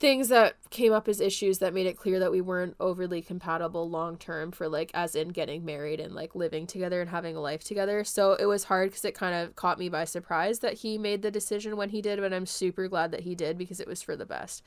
[0.00, 3.88] things that came up as issues that made it clear that we weren't overly compatible
[3.88, 7.40] long term for like as in getting married and like living together and having a
[7.40, 8.04] life together.
[8.04, 11.22] So it was hard because it kind of caught me by surprise that he made
[11.22, 14.02] the decision when he did but i'm super glad that he did because it was
[14.02, 14.62] for the best.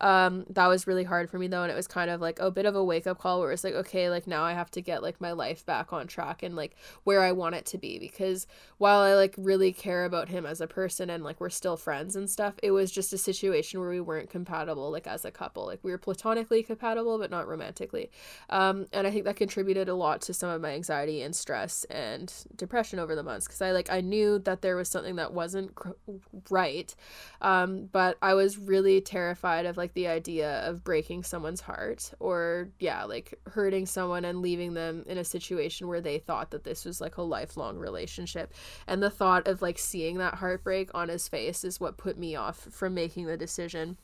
[0.00, 2.50] Um that was really hard for me though and it was kind of like a
[2.50, 4.82] bit of a wake up call where it's like okay like now i have to
[4.82, 7.98] get like my life back on track and like where i want it to be.
[7.98, 8.46] Because
[8.78, 12.16] while i like really care about him as a person and like we're still friends
[12.16, 15.30] and stuff it was just a situation where we weren't compatible compatible like as a
[15.30, 15.66] couple.
[15.66, 18.10] Like we were platonically compatible but not romantically.
[18.50, 21.84] Um, and i think that contributed a lot to some of my anxiety and stress
[21.84, 25.32] and depression over the months because i like i knew that there was something that
[25.32, 25.90] wasn't cr-
[26.50, 26.94] right
[27.40, 32.68] um, but i was really terrified of like the idea of breaking someone's heart or
[32.78, 36.84] yeah like hurting someone and leaving them in a situation where they thought that this
[36.84, 38.52] was like a lifelong relationship.
[38.86, 42.36] And the thought of like seeing that heartbreak on his face is what put me
[42.36, 43.96] off from making the decision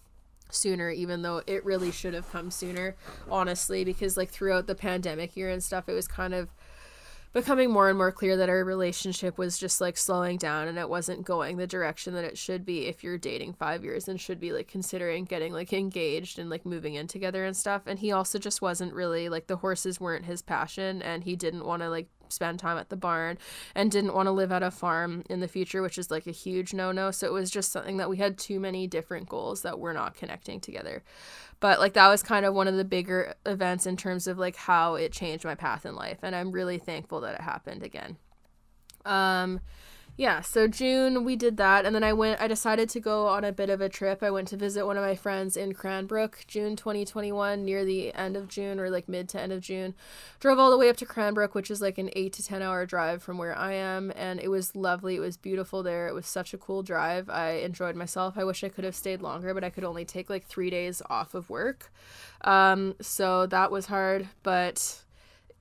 [0.54, 2.96] sooner even though it really should have come sooner
[3.30, 6.48] honestly because like throughout the pandemic year and stuff it was kind of
[7.32, 10.88] becoming more and more clear that our relationship was just like slowing down and it
[10.88, 14.40] wasn't going the direction that it should be if you're dating 5 years and should
[14.40, 17.82] be like considering getting like engaged and like moving in together and stuff.
[17.86, 21.64] And he also just wasn't really like the horses weren't his passion and he didn't
[21.64, 23.38] want to like spend time at the barn
[23.74, 26.32] and didn't want to live at a farm in the future, which is like a
[26.32, 27.10] huge no no.
[27.10, 30.14] So it was just something that we had too many different goals that were not
[30.14, 31.02] connecting together.
[31.60, 34.56] But like that was kind of one of the bigger events in terms of like
[34.56, 36.18] how it changed my path in life.
[36.22, 38.16] And I'm really thankful that it happened again.
[39.04, 39.60] Um,
[40.20, 43.42] yeah, so June we did that and then I went I decided to go on
[43.42, 44.22] a bit of a trip.
[44.22, 48.36] I went to visit one of my friends in Cranbrook, June 2021, near the end
[48.36, 49.94] of June or like mid to end of June.
[50.38, 52.84] Drove all the way up to Cranbrook, which is like an 8 to 10 hour
[52.84, 55.16] drive from where I am, and it was lovely.
[55.16, 56.06] It was beautiful there.
[56.06, 57.30] It was such a cool drive.
[57.30, 58.36] I enjoyed myself.
[58.36, 61.00] I wish I could have stayed longer, but I could only take like 3 days
[61.08, 61.90] off of work.
[62.42, 65.02] Um so that was hard, but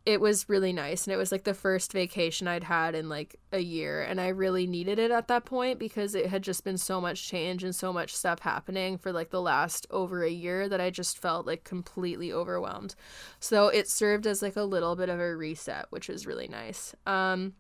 [0.10, 3.36] it was really nice and it was like the first vacation I'd had in like
[3.52, 6.80] a year and I really needed it at that point because it had just been
[6.80, 10.68] so much change and so much stuff happening for like the last over a year
[10.68, 12.96] that I just felt like completely overwhelmed.
[13.40, 16.96] So it served as like a little bit of a reset, which was really nice.
[17.06, 17.54] Um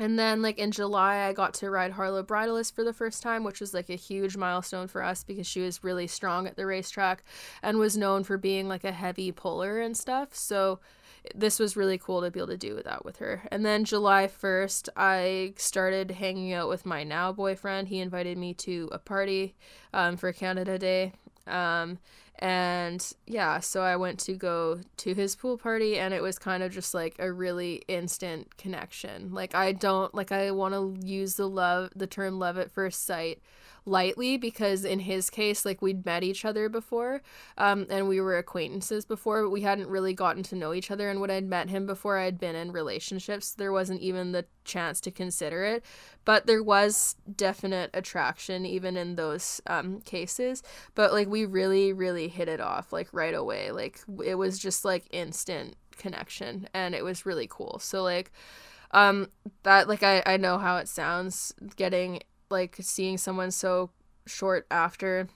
[0.00, 3.42] and then, like in July, I got to ride Harlow Bridleless for the first time,
[3.42, 6.66] which was like a huge milestone for us because she was really strong at the
[6.66, 7.24] racetrack
[7.64, 10.36] and was known for being like a heavy puller and stuff.
[10.36, 10.78] So
[11.34, 13.42] this was really cool to be able to do that with her.
[13.50, 17.88] And then July 1st, I started hanging out with my now boyfriend.
[17.88, 19.54] He invited me to a party
[19.92, 21.12] um, for Canada Day.
[21.46, 21.98] Um,
[22.40, 26.62] and yeah, so I went to go to his pool party, and it was kind
[26.62, 29.32] of just like a really instant connection.
[29.32, 33.04] Like, I don't, like, I want to use the love, the term love at first
[33.04, 33.42] sight
[33.88, 37.22] lightly because in his case like we'd met each other before
[37.56, 41.08] um, and we were acquaintances before but we hadn't really gotten to know each other.
[41.10, 45.00] And when i'd met him before i'd been in relationships there wasn't even the chance
[45.00, 45.84] to consider it.
[46.24, 50.62] But there was definite attraction even in those um, cases.
[50.94, 53.72] But like we really really hit it off like right away.
[53.72, 57.80] Like it was just like instant connection and it was really cool.
[57.80, 58.30] So like
[58.92, 59.28] um
[59.64, 62.20] that like I, I know how it sounds getting
[62.50, 63.90] like seeing someone so
[64.26, 65.28] short after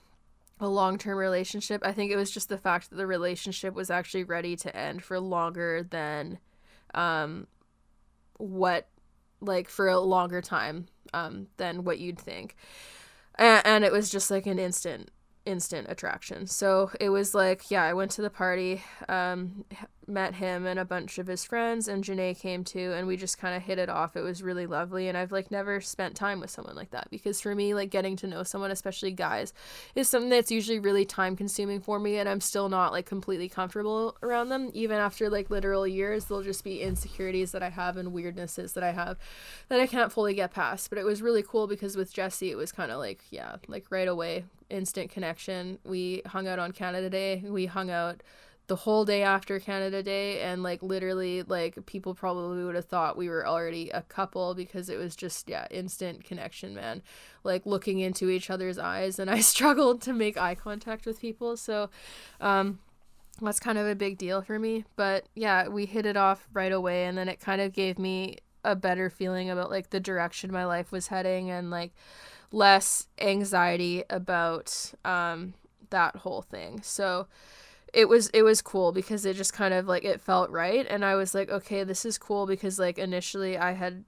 [0.60, 1.82] a long term relationship.
[1.84, 5.02] I think it was just the fact that the relationship was actually ready to end
[5.02, 6.38] for longer than
[6.94, 7.46] um
[8.36, 8.88] what
[9.40, 12.56] like for a longer time um than what you'd think.
[13.36, 15.10] And, and it was just like an instant
[15.44, 16.46] instant attraction.
[16.46, 19.64] So it was like, yeah, I went to the party, um,
[20.07, 23.38] met him and a bunch of his friends, and Janae came too, and we just
[23.38, 24.16] kind of hit it off.
[24.16, 27.40] It was really lovely, and I've like never spent time with someone like that because
[27.40, 29.53] for me, like getting to know someone, especially guys,
[29.94, 33.48] is something that's usually really time consuming for me, and I'm still not like completely
[33.48, 34.70] comfortable around them.
[34.74, 38.84] Even after like literal years, there'll just be insecurities that I have and weirdnesses that
[38.84, 39.18] I have
[39.68, 40.90] that I can't fully get past.
[40.90, 43.86] But it was really cool because with Jesse, it was kind of like, yeah, like
[43.90, 45.78] right away instant connection.
[45.84, 47.44] We hung out on Canada Day.
[47.46, 48.22] We hung out
[48.72, 53.18] the whole day after Canada Day and like literally like people probably would have thought
[53.18, 57.02] we were already a couple because it was just yeah, instant connection, man.
[57.44, 61.58] Like looking into each other's eyes and I struggled to make eye contact with people.
[61.58, 61.90] So
[62.40, 62.78] um
[63.42, 66.72] that's kind of a big deal for me, but yeah, we hit it off right
[66.72, 70.50] away and then it kind of gave me a better feeling about like the direction
[70.50, 71.92] my life was heading and like
[72.50, 75.52] less anxiety about um,
[75.90, 76.80] that whole thing.
[76.82, 77.26] So
[77.93, 80.86] it was it was cool because it just kind of like it felt right.
[80.88, 84.05] And I was like okay this is cool because like initially I had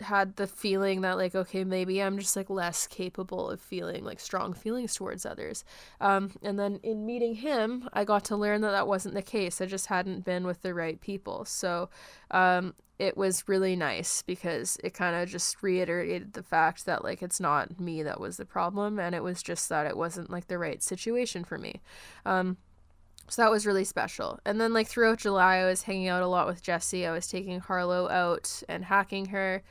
[0.00, 4.18] had the feeling that like okay maybe i'm just like less capable of feeling like
[4.18, 5.64] strong feelings towards others.
[6.00, 9.60] Um, and then in meeting him i got to learn that that wasn't the case.
[9.60, 11.44] I just hadn't been with the right people.
[11.44, 11.90] So
[12.30, 17.22] um, it was really nice because it kind of just reiterated the fact that like
[17.22, 18.98] it's not me that was the problem.
[18.98, 21.80] And it was just that it wasn't like the right situation for me.
[22.24, 22.56] Um,
[23.28, 24.38] so that was really special.
[24.44, 27.06] And then like throughout July, I was hanging out a lot with Jesse.
[27.06, 29.62] I was taking Harlow out and hacking her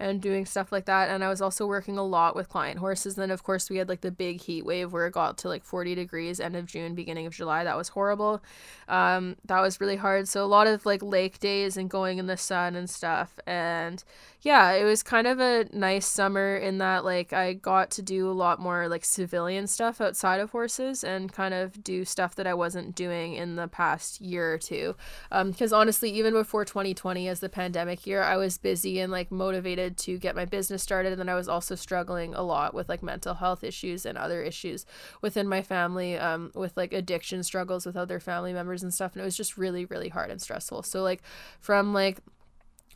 [0.00, 1.10] and doing stuff like that.
[1.10, 3.16] And I was also working a lot with client horses.
[3.16, 5.62] Then, of course, we had like the big heat wave where it got to like
[5.62, 7.64] 40 degrees end of June, beginning of July.
[7.64, 8.42] That was horrible.
[8.88, 10.26] Um, that was really hard.
[10.26, 13.38] So, a lot of like lake days and going in the sun and stuff.
[13.46, 14.02] And
[14.42, 18.30] yeah, it was kind of a nice summer in that like I got to do
[18.30, 22.46] a lot more like civilian stuff outside of horses and kind of do stuff that
[22.46, 24.96] I wasn't doing in the past year or two.
[25.30, 29.30] Because um, honestly, even before 2020 as the pandemic year, I was busy and like
[29.30, 31.12] motivated to get my business started.
[31.12, 34.42] And then I was also struggling a lot with like mental health issues and other
[34.42, 34.86] issues
[35.20, 39.12] within my family, um, with like addiction struggles with other family members and stuff.
[39.12, 40.82] And it was just really, really hard and stressful.
[40.84, 41.20] So like
[41.60, 42.22] from like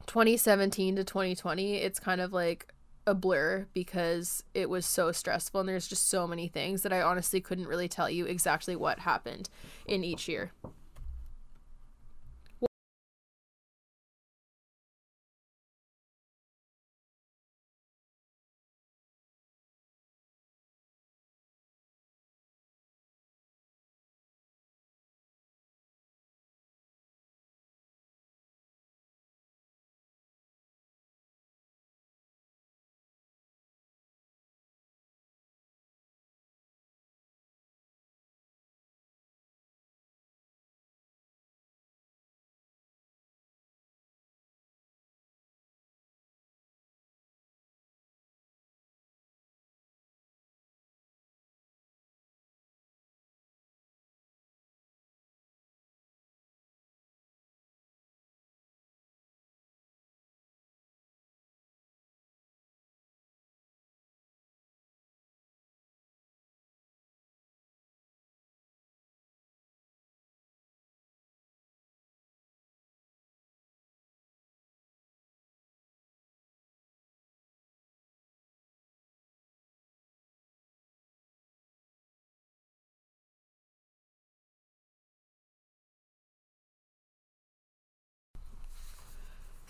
[0.06, 2.72] 2017 to 2020, it's kind of like
[3.06, 7.02] a blur because it was so stressful and there's just so many things that I
[7.02, 9.48] honestly couldn't really tell you exactly what happened
[9.86, 10.52] in each year.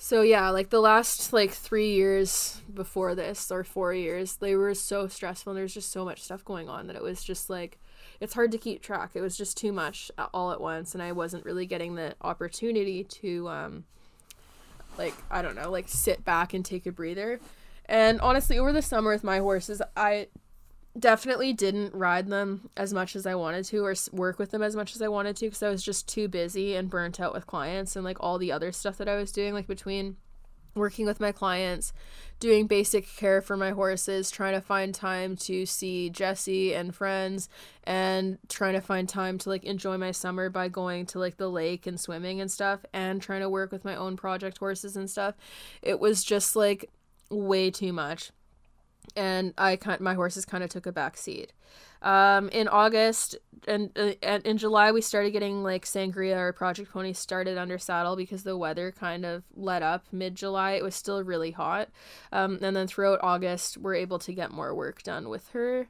[0.04, 4.74] So yeah, like the last like 3 years before this or 4 years, they were
[4.74, 7.78] so stressful and there's just so much stuff going on that it was just like
[8.20, 9.12] it's hard to keep track.
[9.14, 13.02] It was just too much all at once and I wasn't really getting the opportunity
[13.02, 13.84] to um
[14.98, 17.40] like I don't know, like sit back and take a breather.
[17.86, 20.28] And honestly, over the summer with my horses, I
[20.98, 24.76] definitely didn't ride them as much as I wanted to or work with them as
[24.76, 27.46] much as I wanted to because I was just too busy and burnt out with
[27.46, 30.16] clients and like all the other stuff that I was doing like between
[30.76, 31.92] working with my clients,
[32.40, 37.48] doing basic care for my horses, trying to find time to see Jesse and friends
[37.84, 41.50] and trying to find time to like enjoy my summer by going to like the
[41.50, 45.08] lake and swimming and stuff and trying to work with my own project horses and
[45.08, 45.34] stuff.
[45.82, 46.90] It was just like
[47.30, 48.30] way too much
[49.16, 51.52] and I kind my horses kind of took a back seat.
[52.02, 53.36] Um, in August
[53.66, 57.78] and, uh, and in July we started getting like sangria or project pony started under
[57.78, 60.72] saddle because the weather kind of let up mid July.
[60.72, 61.88] It was still really hot,
[62.32, 65.88] um, and then throughout August we're able to get more work done with her.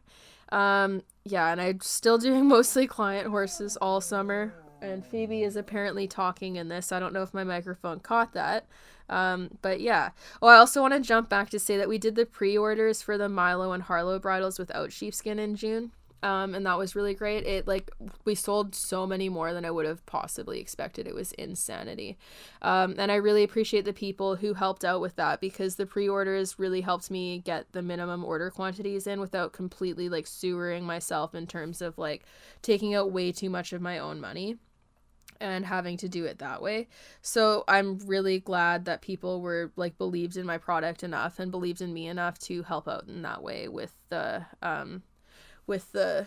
[0.52, 4.54] Um, yeah, and I'm still doing mostly client horses all summer.
[4.80, 6.92] And Phoebe is apparently talking in this.
[6.92, 8.66] I don't know if my microphone caught that.
[9.08, 10.10] Um, but yeah.
[10.40, 13.18] Oh, I also want to jump back to say that we did the pre-orders for
[13.18, 15.92] the Milo and Harlow bridles without sheepskin in June.
[16.24, 17.44] Um, and that was really great.
[17.46, 17.90] It like
[18.24, 21.06] we sold so many more than I would have possibly expected.
[21.06, 22.16] It was insanity,
[22.62, 26.58] um, and I really appreciate the people who helped out with that because the pre-orders
[26.58, 31.46] really helped me get the minimum order quantities in without completely like sewering myself in
[31.46, 32.24] terms of like
[32.62, 34.56] taking out way too much of my own money
[35.40, 36.88] and having to do it that way.
[37.22, 41.80] So I'm really glad that people were like believed in my product enough and believed
[41.80, 45.02] in me enough to help out in that way with the um
[45.66, 46.26] with the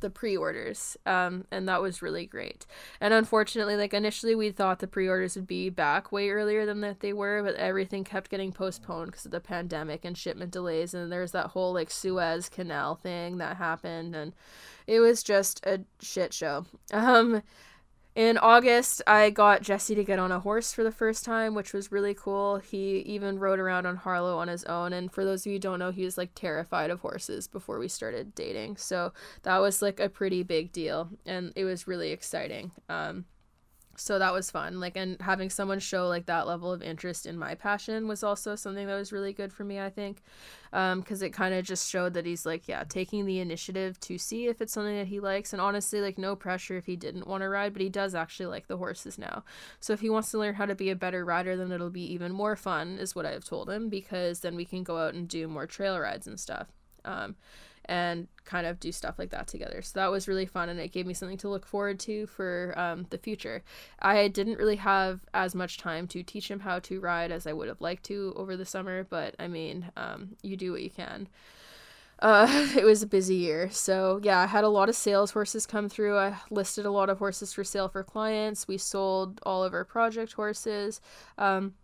[0.00, 0.96] the pre-orders.
[1.04, 2.66] Um and that was really great.
[3.00, 7.00] And unfortunately like initially we thought the pre-orders would be back way earlier than that
[7.00, 10.94] they were but everything kept getting postponed because of the pandemic and shipment delays.
[10.94, 14.14] And there's that whole like suez canal thing that happened.
[14.16, 14.32] And
[14.86, 16.66] it was just a shit show.
[16.92, 17.42] Um
[18.14, 21.72] in August, I got Jesse to get on a horse for the first time, which
[21.72, 22.58] was really cool.
[22.58, 24.92] He even rode around on Harlow on his own.
[24.92, 27.78] And for those of you who don't know, he was like terrified of horses before
[27.78, 28.76] we started dating.
[28.78, 31.08] So that was like a pretty big deal.
[31.24, 32.72] And it was really exciting.
[32.88, 33.26] Um,
[34.00, 37.38] so that was fun like and having someone show like that level of interest in
[37.38, 40.22] my passion was also something that was really good for me i think
[40.70, 44.16] because um, it kind of just showed that he's like yeah taking the initiative to
[44.18, 47.26] see if it's something that he likes and honestly like no pressure if he didn't
[47.26, 49.44] want to ride but he does actually like the horses now.
[49.80, 52.12] So if he wants to learn how to be a better rider then it'll be
[52.12, 55.28] even more fun is what i've told him because then we can go out and
[55.28, 56.68] do more trail rides and stuff.
[57.04, 57.36] Um,
[57.86, 59.82] and kind of do stuff like that together.
[59.82, 62.74] So that was really fun and it gave me something to look forward to for
[62.76, 63.62] um, the future.
[64.00, 67.52] I didn't really have as much time to teach him how to ride as I
[67.52, 70.90] would have liked to over the summer, but I mean, um, you do what you
[70.90, 71.28] can.
[72.20, 73.70] Uh, it was a busy year.
[73.70, 76.18] So, yeah, I had a lot of sales horses come through.
[76.18, 78.68] I listed a lot of horses for sale for clients.
[78.68, 81.00] We sold all of our project horses.
[81.38, 81.74] Um,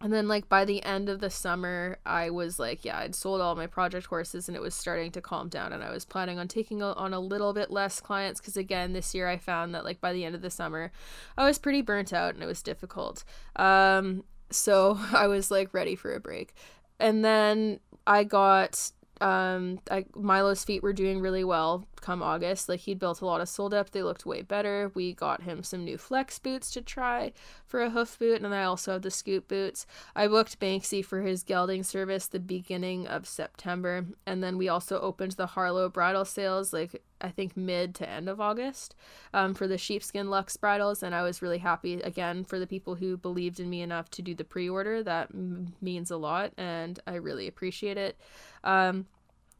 [0.00, 3.40] and then like by the end of the summer i was like yeah i'd sold
[3.40, 6.38] all my project horses and it was starting to calm down and i was planning
[6.38, 9.84] on taking on a little bit less clients because again this year i found that
[9.84, 10.92] like by the end of the summer
[11.36, 13.24] i was pretty burnt out and it was difficult.
[13.56, 16.54] Um so i was like ready for a break.
[17.00, 22.80] And then i got um I, milo's feet were doing really well come august like
[22.80, 23.90] he'd built a lot of sole up.
[23.90, 24.90] They looked way better.
[24.94, 27.32] We got him some new flex boots to try
[27.66, 29.86] for a hoof boot and i also have the scoot boots.
[30.16, 35.00] I booked banksy for his gelding service the beginning of september and then we also
[35.00, 38.94] opened the harlow bridle sales like i think mid to end of august
[39.34, 42.94] um, for the sheepskin lux bridles and i was really happy again for the people
[42.94, 45.02] who believed in me enough to do the pre-order.
[45.02, 48.18] That m- means a lot and i really appreciate it.
[48.64, 49.06] Um,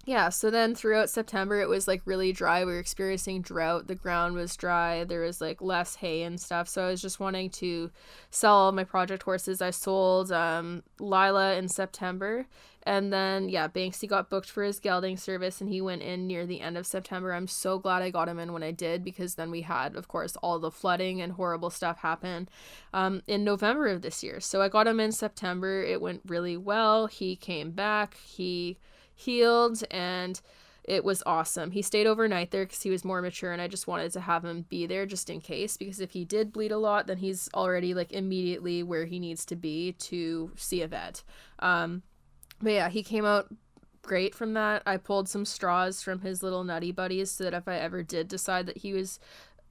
[0.08, 2.64] yeah, so then throughout September it was like really dry.
[2.64, 3.88] We were experiencing drought.
[3.88, 5.04] The ground was dry.
[5.04, 6.66] There was like less hay and stuff.
[6.66, 7.90] So I was just wanting to
[8.30, 9.60] sell my project horses.
[9.60, 12.46] I sold um, Lila in September.
[12.84, 16.46] And then, yeah, Banksy got booked for his gelding service and he went in near
[16.46, 17.34] the end of September.
[17.34, 20.08] I'm so glad I got him in when I did because then we had, of
[20.08, 22.48] course, all the flooding and horrible stuff happen
[22.94, 24.40] um, in November of this year.
[24.40, 25.82] So I got him in September.
[25.82, 27.08] It went really well.
[27.08, 28.16] He came back.
[28.16, 28.78] He
[29.18, 30.40] healed and
[30.84, 31.72] it was awesome.
[31.72, 34.42] He stayed overnight there because he was more mature, and I just wanted to have
[34.42, 35.76] him be there just in case.
[35.76, 39.44] Because if he did bleed a lot, then he's already like immediately where he needs
[39.46, 41.22] to be to see a vet.
[41.58, 42.02] Um,
[42.62, 43.48] but yeah, he came out
[44.00, 44.82] great from that.
[44.86, 48.26] I pulled some straws from his little nutty buddies so that if I ever did
[48.26, 49.20] decide that he was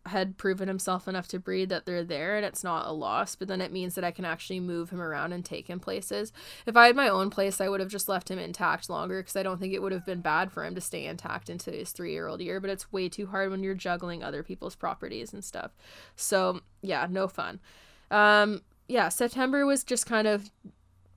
[0.08, 3.48] had proven himself enough to breed that they're there and it's not a loss, but
[3.48, 6.34] then it means that I can actually move him around and take him places.
[6.66, 9.36] If I had my own place, I would have just left him intact longer because
[9.36, 11.92] I don't think it would have been bad for him to stay intact into his
[11.92, 15.34] three year old year, but it's way too hard when you're juggling other people's properties
[15.34, 15.72] and stuff.
[16.16, 17.60] So, yeah, no fun.
[18.10, 20.50] Um, yeah, September was just kind of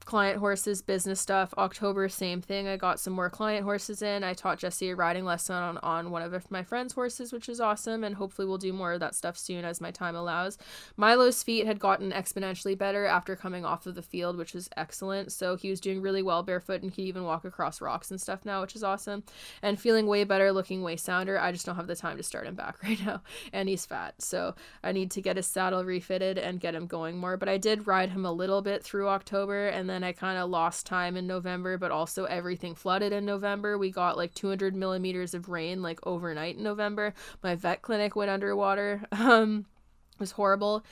[0.05, 1.55] client horses, business stuff.
[1.57, 2.67] October, same thing.
[2.67, 4.25] I got some more client horses in.
[4.25, 7.61] I taught Jesse a riding lesson on, on one of my friend's horses, which is
[7.61, 8.03] awesome.
[8.03, 10.59] And hopefully, we'll do more of that stuff soon as my time allows.
[10.97, 15.33] Milo's feet had gotten exponentially better after coming off of the field, which was excellent.
[15.33, 18.45] So he was doing really well barefoot and he even walk across rocks and stuff
[18.45, 19.23] now, which is awesome.
[19.63, 21.39] And feeling way better, looking way sounder.
[21.39, 23.23] I just don't have the time to start him back right now.
[23.53, 24.15] And he's fat.
[24.19, 27.37] So I need to get his saddle refitted and get him going more.
[27.37, 30.49] But I did ride him a little bit through October and then I kind of
[30.49, 33.77] lost time in November, but also everything flooded in November.
[33.77, 37.15] We got like 200 millimeters of rain like overnight in November.
[37.43, 39.03] My vet clinic went underwater.
[39.21, 39.67] Um,
[40.15, 40.85] it was horrible.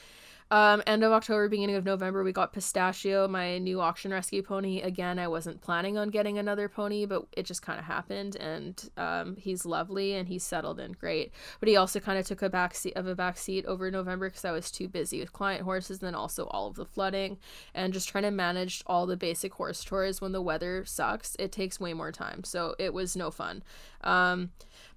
[0.51, 4.81] Um, end of October, beginning of November, we got Pistachio, my new auction rescue pony.
[4.81, 8.89] Again, I wasn't planning on getting another pony, but it just kind of happened, and
[8.97, 11.33] um, he's lovely and he's settled in great.
[11.61, 14.31] But he also kind of took a back seat of a back seat over November
[14.31, 17.37] because I was too busy with client horses, and then also all of the flooding
[17.75, 21.37] and just trying to manage all the basic horse chores when the weather sucks.
[21.39, 23.63] It takes way more time, so it was no fun.
[24.03, 24.53] Um,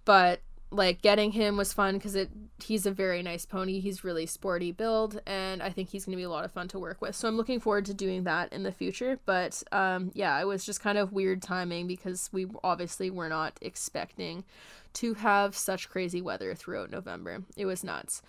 [0.05, 0.41] but
[0.71, 2.29] like getting him was fun because it
[2.63, 3.79] he's a very nice pony.
[3.79, 6.67] He's really sporty build and i think he's going to be a lot of fun
[6.69, 7.15] to work with.
[7.15, 9.19] So i'm looking forward to doing that in the future.
[9.25, 13.57] But um yeah it was just kind of weird timing because we obviously were not
[13.61, 14.45] expecting
[14.93, 17.43] to have such crazy weather throughout november.
[17.57, 18.21] It was nuts.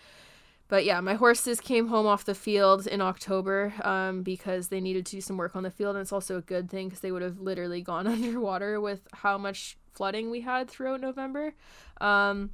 [0.73, 5.05] But yeah, my horses came home off the field in October um, because they needed
[5.05, 5.97] to do some work on the field.
[5.97, 9.37] And it's also a good thing because they would have literally gone underwater with how
[9.37, 11.55] much flooding we had throughout November.
[12.01, 12.51] Um,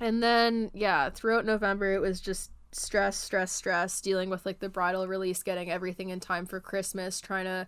[0.00, 4.68] and then, yeah, throughout November, it was just stress, stress, stress, dealing with like the
[4.68, 7.66] bridle release, getting everything in time for Christmas, trying to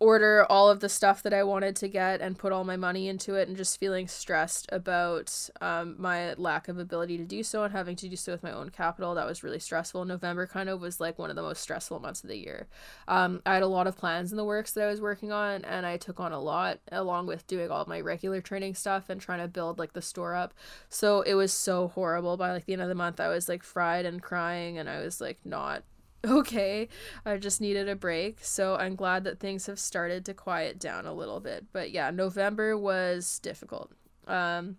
[0.00, 3.08] order all of the stuff that I wanted to get and put all my money
[3.08, 7.64] into it and just feeling stressed about um, my lack of ability to do so
[7.64, 9.14] and having to do so with my own capital.
[9.14, 10.04] That was really stressful.
[10.04, 12.68] November kind of was like one of the most stressful months of the year.
[13.08, 15.64] Um, I had a lot of plans in the works that I was working on
[15.64, 19.20] and I took on a lot along with doing all my regular training stuff and
[19.20, 20.54] trying to build like the store up.
[20.88, 22.36] So it was so horrible.
[22.36, 25.00] By like the end of the month, I was like fried and crying and I
[25.00, 25.82] was like not
[26.26, 26.88] okay.
[27.24, 28.38] I just needed a break.
[28.42, 31.66] So I'm glad that things have started to quiet down a little bit.
[31.72, 33.92] But yeah, November was difficult.
[34.26, 34.76] Um,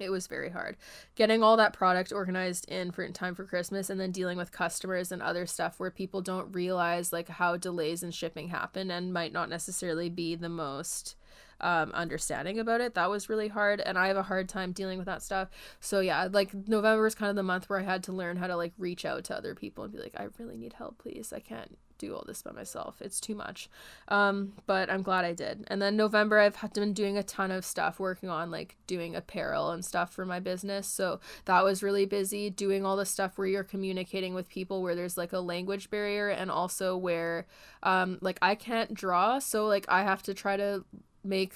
[0.00, 0.76] it was very hard
[1.14, 4.50] getting all that product organized in for in time for christmas and then dealing with
[4.50, 9.12] customers and other stuff where people don't realize like how delays in shipping happen and
[9.12, 11.14] might not necessarily be the most
[11.62, 12.94] um, understanding about it.
[12.94, 15.48] That was really hard, and I have a hard time dealing with that stuff.
[15.80, 18.46] So yeah, like November is kind of the month where I had to learn how
[18.46, 21.32] to like reach out to other people and be like, I really need help, please.
[21.32, 23.00] I can't do all this by myself.
[23.00, 23.70] It's too much.
[24.08, 25.64] Um, but I'm glad I did.
[25.68, 29.70] And then November, I've been doing a ton of stuff, working on like doing apparel
[29.70, 30.88] and stuff for my business.
[30.88, 32.50] So that was really busy.
[32.50, 36.28] Doing all the stuff where you're communicating with people where there's like a language barrier
[36.28, 37.46] and also where
[37.84, 40.84] um, like I can't draw, so like I have to try to
[41.24, 41.54] make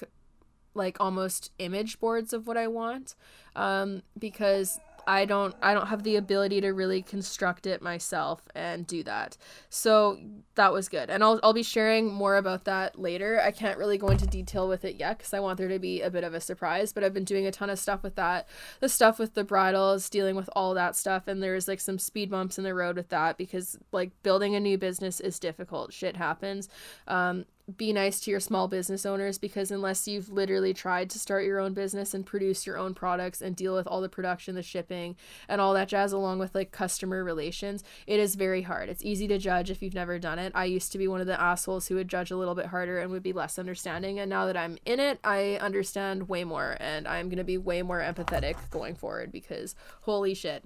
[0.73, 3.15] like almost image boards of what I want
[3.55, 8.85] um, because I don't I don't have the ability to really construct it myself and
[8.85, 9.37] do that.
[9.69, 10.19] So
[10.55, 11.09] that was good.
[11.09, 13.41] And I'll I'll be sharing more about that later.
[13.41, 16.01] I can't really go into detail with it yet cuz I want there to be
[16.01, 18.49] a bit of a surprise, but I've been doing a ton of stuff with that.
[18.81, 22.29] The stuff with the bridles, dealing with all that stuff and there's like some speed
[22.29, 25.93] bumps in the road with that because like building a new business is difficult.
[25.93, 26.67] Shit happens.
[27.07, 27.45] Um
[27.75, 31.59] be nice to your small business owners because unless you've literally tried to start your
[31.59, 35.17] own business and produce your own products and deal with all the production, the shipping,
[35.49, 38.87] and all that jazz, along with like customer relations, it is very hard.
[38.87, 40.53] It's easy to judge if you've never done it.
[40.55, 42.99] I used to be one of the assholes who would judge a little bit harder
[42.99, 44.17] and would be less understanding.
[44.17, 47.57] And now that I'm in it, I understand way more and I'm going to be
[47.57, 50.63] way more empathetic going forward because holy shit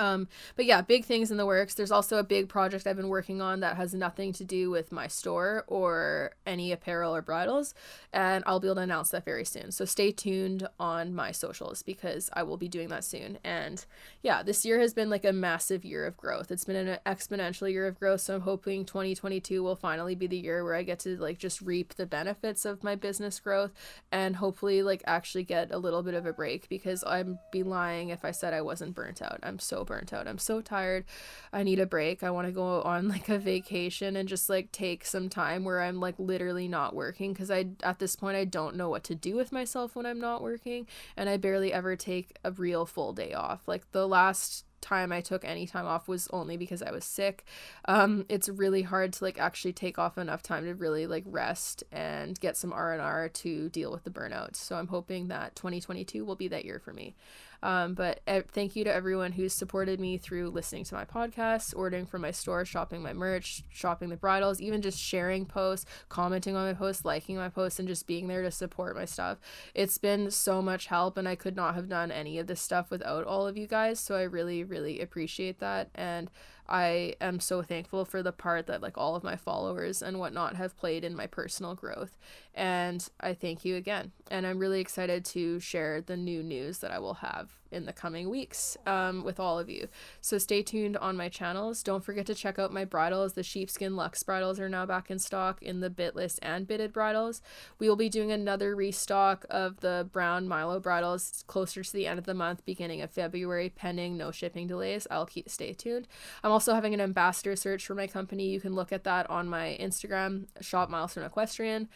[0.00, 1.74] um, but yeah, big things in the works.
[1.74, 4.90] There's also a big project I've been working on that has nothing to do with
[4.90, 7.74] my store or any apparel or bridles,
[8.12, 9.72] and I'll be able to announce that very soon.
[9.72, 13.38] So stay tuned on my socials because I will be doing that soon.
[13.44, 13.84] And
[14.22, 16.50] yeah, this year has been like a massive year of growth.
[16.50, 18.22] It's been an exponential year of growth.
[18.22, 21.60] So I'm hoping 2022 will finally be the year where I get to like just
[21.60, 23.72] reap the benefits of my business growth
[24.10, 28.08] and hopefully like actually get a little bit of a break because I'd be lying
[28.08, 29.40] if I said I wasn't burnt out.
[29.42, 30.28] I'm so burnt out.
[30.28, 31.04] I'm so tired.
[31.52, 32.22] I need a break.
[32.22, 35.82] I want to go on like a vacation and just like take some time where
[35.82, 39.14] I'm like literally not working because I at this point I don't know what to
[39.14, 40.86] do with myself when I'm not working
[41.16, 43.66] and I barely ever take a real full day off.
[43.66, 47.44] Like the last time I took any time off was only because I was sick.
[47.86, 51.84] Um, it's really hard to like actually take off enough time to really like rest
[51.92, 54.56] and get some R and R to deal with the burnout.
[54.56, 57.14] So I'm hoping that 2022 will be that year for me.
[57.62, 58.20] Um, but
[58.52, 62.30] thank you to everyone who's supported me through listening to my podcasts, ordering from my
[62.30, 67.04] store, shopping my merch, shopping the bridles, even just sharing posts, commenting on my posts,
[67.04, 69.38] liking my posts, and just being there to support my stuff.
[69.74, 72.90] It's been so much help, and I could not have done any of this stuff
[72.90, 74.00] without all of you guys.
[74.00, 75.90] So I really, really appreciate that.
[75.94, 76.30] And
[76.70, 80.56] I am so thankful for the part that like all of my followers and whatnot
[80.56, 82.16] have played in my personal growth.
[82.54, 84.12] And I thank you again.
[84.30, 87.92] And I'm really excited to share the new news that I will have in the
[87.92, 89.88] coming weeks um, with all of you.
[90.20, 91.82] So stay tuned on my channels.
[91.82, 93.34] Don't forget to check out my bridles.
[93.34, 97.42] The sheepskin luxe bridles are now back in stock in the bitless and bitted bridles.
[97.78, 102.18] We will be doing another restock of the brown Milo bridles closer to the end
[102.18, 105.06] of the month, beginning of February, pending no shipping delays.
[105.10, 106.08] I'll keep stay tuned.
[106.42, 108.48] I'm also having an ambassador search for my company.
[108.48, 111.88] You can look at that on my Instagram, shop milestone equestrian.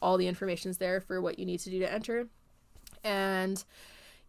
[0.00, 2.28] All the information is there for what you need to do to enter.
[3.04, 3.62] And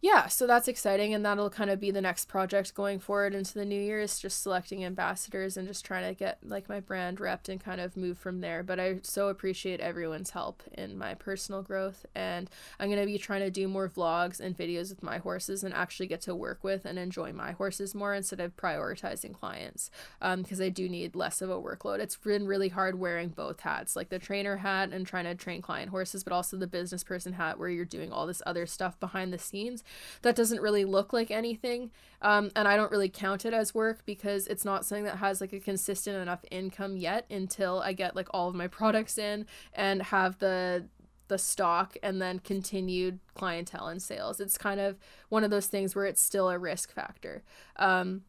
[0.04, 3.54] yeah, so that's exciting, and that'll kind of be the next project going forward into
[3.54, 7.20] the new year is just selecting ambassadors and just trying to get like my brand
[7.20, 8.62] repped and kind of move from there.
[8.62, 13.40] But I so appreciate everyone's help in my personal growth, and I'm gonna be trying
[13.40, 16.84] to do more vlogs and videos with my horses and actually get to work with
[16.84, 19.90] and enjoy my horses more instead of prioritizing clients,
[20.20, 22.00] because um, I do need less of a workload.
[22.00, 25.62] It's been really hard wearing both hats, like the trainer hat and trying to train
[25.62, 29.00] client horses, but also the business person hat where you're doing all this other stuff
[29.00, 29.82] behind the scenes
[30.22, 31.90] that doesn't really look like anything.
[32.22, 35.40] Um, and I don't really count it as work because it's not something that has
[35.40, 39.46] like a consistent enough income yet until I get like all of my products in
[39.74, 40.88] and have the
[41.28, 44.40] the stock and then continued clientele and sales.
[44.40, 44.98] It's kind of
[45.30, 47.42] one of those things where it's still a risk factor.
[47.76, 48.24] Um,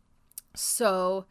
[0.56, 1.26] so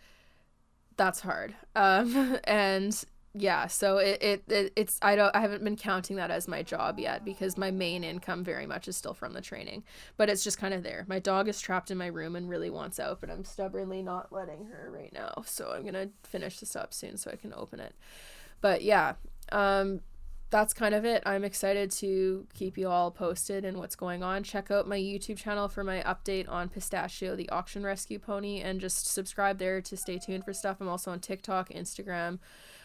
[0.97, 1.55] that's hard.
[1.75, 3.05] Um, and
[3.37, 6.63] yeah so it, it, it it's i don't i haven't been counting that as my
[6.63, 9.83] job yet because my main income very much is still from the training
[10.17, 12.71] but it's just kind of there my dog is trapped in my room and really
[12.71, 16.77] wants out but i'm stubbornly not letting her right now so i'm gonna finish this
[16.77, 17.95] up soon so i can open it
[18.61, 19.15] but yeah
[19.51, 20.01] um
[20.55, 21.21] that's kind of it.
[21.27, 24.45] I'm excited to keep you all posted and what's going on.
[24.45, 28.81] Check out my YouTube channel for my update on Pistachio, the auction rescue pony, and
[28.81, 30.77] just subscribe there to stay tuned for stuff.
[30.81, 32.39] I'm also on TikTok, Instagram,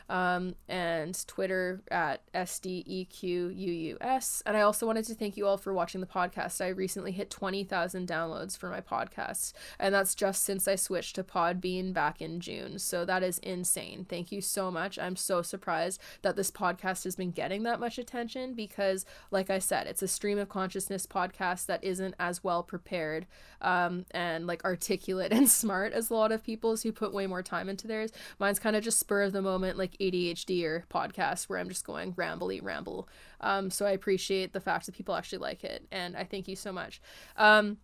[0.09, 4.41] um, and Twitter at SDEQUUS.
[4.45, 6.63] And I also wanted to thank you all for watching the podcast.
[6.63, 11.23] I recently hit 20,000 downloads for my podcast, and that's just since I switched to
[11.23, 12.79] Podbean back in June.
[12.79, 14.05] So that is insane.
[14.09, 14.97] Thank you so much.
[14.97, 19.59] I'm so surprised that this podcast has been getting that much attention because, like I
[19.59, 23.27] said, it's a stream of consciousness podcast that isn't as well prepared
[23.61, 27.43] um, and like articulate and smart as a lot of people's who put way more
[27.43, 28.11] time into theirs.
[28.39, 31.85] Mine's kind of just spur of the moment, like ADHD or podcast where I'm just
[31.85, 33.07] going rambly ramble.
[33.41, 36.55] Um, so I appreciate the fact that people actually like it, and I thank you
[36.55, 37.01] so much.
[37.37, 37.77] Um,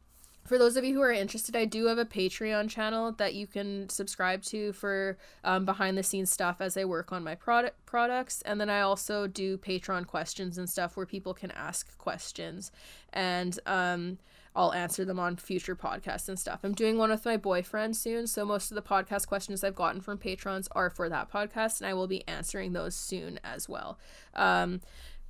[0.45, 3.47] for those of you who are interested, I do have a Patreon channel that you
[3.47, 7.83] can subscribe to for um, behind the scenes stuff as I work on my product
[7.87, 12.71] products, and then I also do Patreon questions and stuff where people can ask questions,
[13.11, 14.19] and um,
[14.55, 16.61] I'll answer them on future podcasts and stuff.
[16.63, 20.01] I'm doing one with my boyfriend soon, so most of the podcast questions I've gotten
[20.01, 23.99] from patrons are for that podcast, and I will be answering those soon as well.
[24.33, 24.81] Um,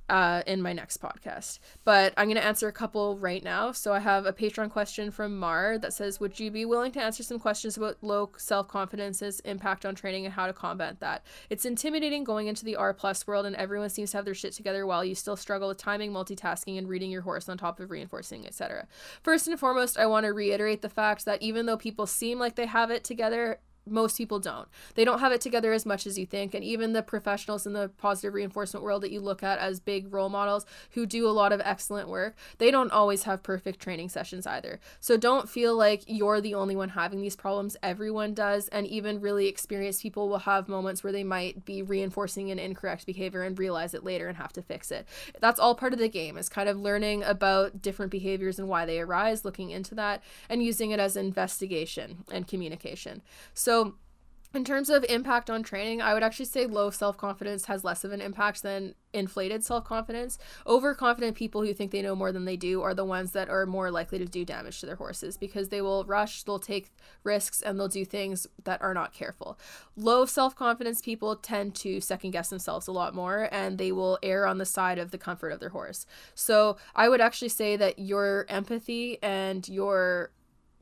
[0.08, 1.58] uh, in my next podcast.
[1.84, 3.72] But I'm going to answer a couple right now.
[3.72, 7.02] So I have a Patreon question from Mar that says Would you be willing to
[7.02, 11.24] answer some questions about low self confidence's impact on training and how to combat that?
[11.50, 14.52] It's intimidating going into the R plus world and everyone seems to have their shit
[14.52, 17.90] together while you still struggle with timing, multitasking, and reading your horse on top of
[17.90, 18.86] reinforcing, etc.
[19.22, 22.54] First and foremost, I want to reiterate the fact that even though people seem like
[22.54, 24.68] they have it together, most people don't.
[24.94, 26.54] They don't have it together as much as you think.
[26.54, 30.12] And even the professionals in the positive reinforcement world that you look at as big
[30.12, 34.08] role models who do a lot of excellent work, they don't always have perfect training
[34.08, 34.80] sessions either.
[35.00, 37.76] So don't feel like you're the only one having these problems.
[37.82, 38.68] Everyone does.
[38.68, 43.06] And even really experienced people will have moments where they might be reinforcing an incorrect
[43.06, 45.06] behavior and realize it later and have to fix it.
[45.40, 48.86] That's all part of the game, is kind of learning about different behaviors and why
[48.86, 53.22] they arise, looking into that, and using it as investigation and communication.
[53.54, 53.94] So so,
[54.54, 58.04] in terms of impact on training, I would actually say low self confidence has less
[58.04, 60.38] of an impact than inflated self confidence.
[60.66, 63.66] Overconfident people who think they know more than they do are the ones that are
[63.66, 66.90] more likely to do damage to their horses because they will rush, they'll take
[67.22, 69.58] risks, and they'll do things that are not careful.
[69.94, 74.18] Low self confidence people tend to second guess themselves a lot more and they will
[74.22, 76.06] err on the side of the comfort of their horse.
[76.34, 80.30] So I would actually say that your empathy and your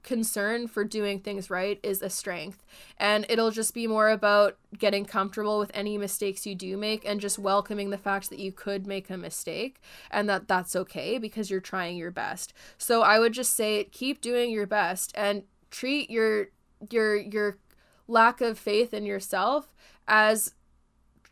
[0.05, 2.65] concern for doing things right is a strength.
[2.99, 7.21] And it'll just be more about getting comfortable with any mistakes you do make and
[7.21, 11.51] just welcoming the fact that you could make a mistake and that that's okay because
[11.51, 12.53] you're trying your best.
[12.79, 16.51] So I would just say keep doing your best and treat your
[16.91, 17.59] your your
[18.07, 19.73] lack of faith in yourself
[20.07, 20.55] as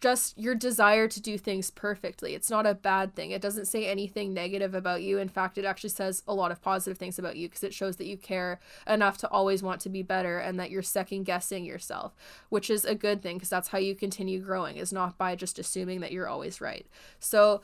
[0.02, 2.34] just your desire to do things perfectly.
[2.34, 3.30] It's not a bad thing.
[3.30, 5.18] It doesn't say anything negative about you.
[5.18, 7.96] In fact, it actually says a lot of positive things about you because it shows
[7.96, 11.64] that you care enough to always want to be better and that you're second guessing
[11.64, 12.16] yourself,
[12.48, 15.60] which is a good thing because that's how you continue growing, is not by just
[15.60, 16.86] assuming that you're always right.
[17.20, 17.62] So,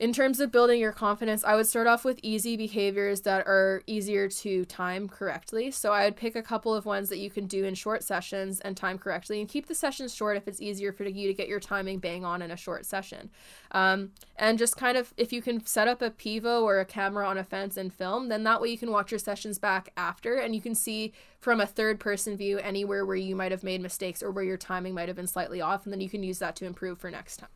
[0.00, 3.82] in terms of building your confidence, I would start off with easy behaviors that are
[3.86, 5.70] easier to time correctly.
[5.70, 8.60] So I would pick a couple of ones that you can do in short sessions
[8.60, 11.46] and time correctly, and keep the sessions short if it's easier for you to get
[11.46, 13.30] your timing bang on in a short session.
[13.70, 17.28] Um, and just kind of, if you can set up a pivo or a camera
[17.28, 20.34] on a fence and film, then that way you can watch your sessions back after
[20.34, 23.80] and you can see from a third person view anywhere where you might have made
[23.80, 26.40] mistakes or where your timing might have been slightly off, and then you can use
[26.40, 27.48] that to improve for next time.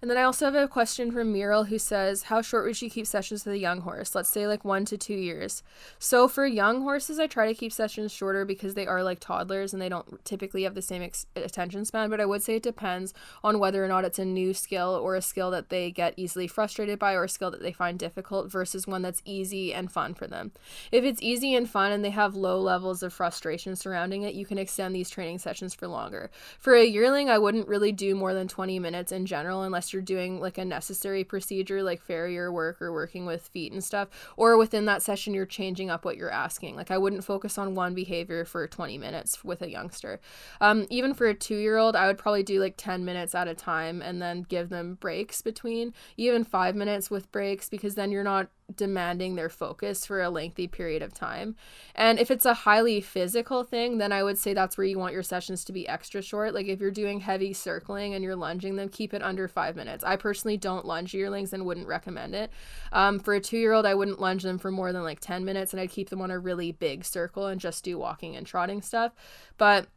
[0.00, 2.88] And then I also have a question from Muriel who says, How short would you
[2.88, 4.14] keep sessions with a young horse?
[4.14, 5.64] Let's say like one to two years.
[5.98, 9.72] So for young horses, I try to keep sessions shorter because they are like toddlers
[9.72, 12.10] and they don't typically have the same ex- attention span.
[12.10, 13.12] But I would say it depends
[13.42, 16.46] on whether or not it's a new skill or a skill that they get easily
[16.46, 20.14] frustrated by or a skill that they find difficult versus one that's easy and fun
[20.14, 20.52] for them.
[20.92, 24.46] If it's easy and fun and they have low levels of frustration surrounding it, you
[24.46, 26.30] can extend these training sessions for longer.
[26.60, 30.02] For a yearling, I wouldn't really do more than 20 minutes in general unless you're
[30.02, 34.56] doing like a necessary procedure like farrier work or working with feet and stuff or
[34.56, 36.76] within that session you're changing up what you're asking.
[36.76, 40.20] Like i wouldn't focus on one behavior for 20 minutes with a youngster.
[40.60, 43.48] Um, even for a two year old i would probably do like 10 minutes at
[43.48, 48.10] a time and then give them breaks between even five minutes with breaks because then
[48.10, 51.56] you're not demanding their focus for a lengthy period of time.
[51.94, 55.14] And if it's a highly physical thing, then I would say that's where you want
[55.14, 56.54] your sessions to be extra short.
[56.54, 60.04] Like if you're doing heavy circling and you're lunging them, keep it under five minutes.
[60.04, 62.50] I personally don't lunge yearlings and wouldn't recommend it.
[62.92, 65.44] Um, for a two year old, I wouldn't lunge them for more than like 10
[65.44, 68.46] minutes and I'd keep them on a really big circle and just do walking and
[68.46, 69.12] trotting stuff.
[69.56, 69.88] But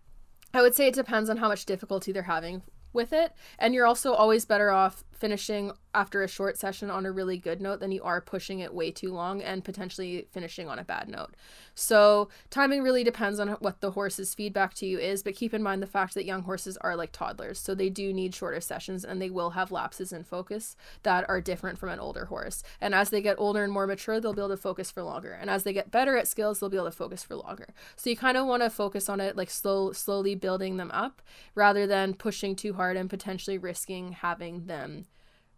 [0.54, 3.34] I would say it depends on how much difficulty they're having with it.
[3.58, 7.62] And you're also always better off finishing after a short session on a really good
[7.62, 11.08] note than you are pushing it way too long and potentially finishing on a bad
[11.08, 11.36] note.
[11.76, 15.62] So, timing really depends on what the horse's feedback to you is, but keep in
[15.62, 17.60] mind the fact that young horses are like toddlers.
[17.60, 21.40] So, they do need shorter sessions and they will have lapses in focus that are
[21.40, 22.64] different from an older horse.
[22.80, 25.38] And as they get older and more mature, they'll be able to focus for longer.
[25.40, 27.68] And as they get better at skills, they'll be able to focus for longer.
[27.96, 31.22] So, you kind of want to focus on it like slow slowly building them up
[31.54, 35.06] rather than pushing too hard and potentially risking having them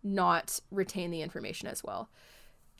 [0.04, 2.10] not retain the information as well.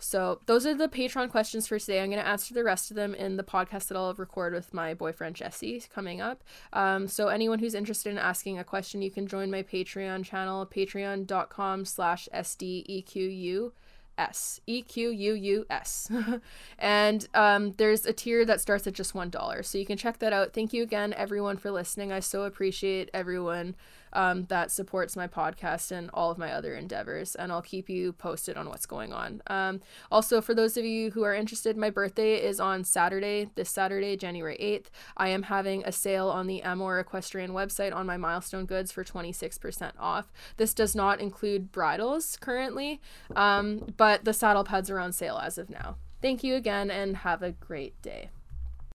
[0.04, 2.02] So those are the Patreon questions for today.
[2.02, 4.74] I'm going to answer the rest of them in the podcast that I'll record with
[4.74, 6.44] my boyfriend Jesse coming up.
[6.74, 10.66] Um, so anyone who's interested in asking a question, you can join my Patreon channel,
[10.66, 13.72] patreon.com slash SDEQU.
[16.78, 19.66] And um, there's a tier that starts at just $1.
[19.66, 20.54] So you can check that out.
[20.54, 22.12] Thank you again, everyone, for listening.
[22.12, 23.76] I so appreciate everyone
[24.14, 27.36] um, that supports my podcast and all of my other endeavors.
[27.36, 29.42] And I'll keep you posted on what's going on.
[29.48, 29.82] Um,
[30.12, 34.16] also, for those of you who are interested, my birthday is on Saturday, this Saturday,
[34.16, 34.88] January 8th.
[35.18, 39.04] I am having a sale on the Amour Equestrian website on my milestone goods for
[39.04, 40.32] 26% off.
[40.58, 43.02] This does not include bridles currently,
[43.36, 45.98] um, but the saddle pads are on sale as of now.
[46.22, 48.30] Thank you again and have a great day.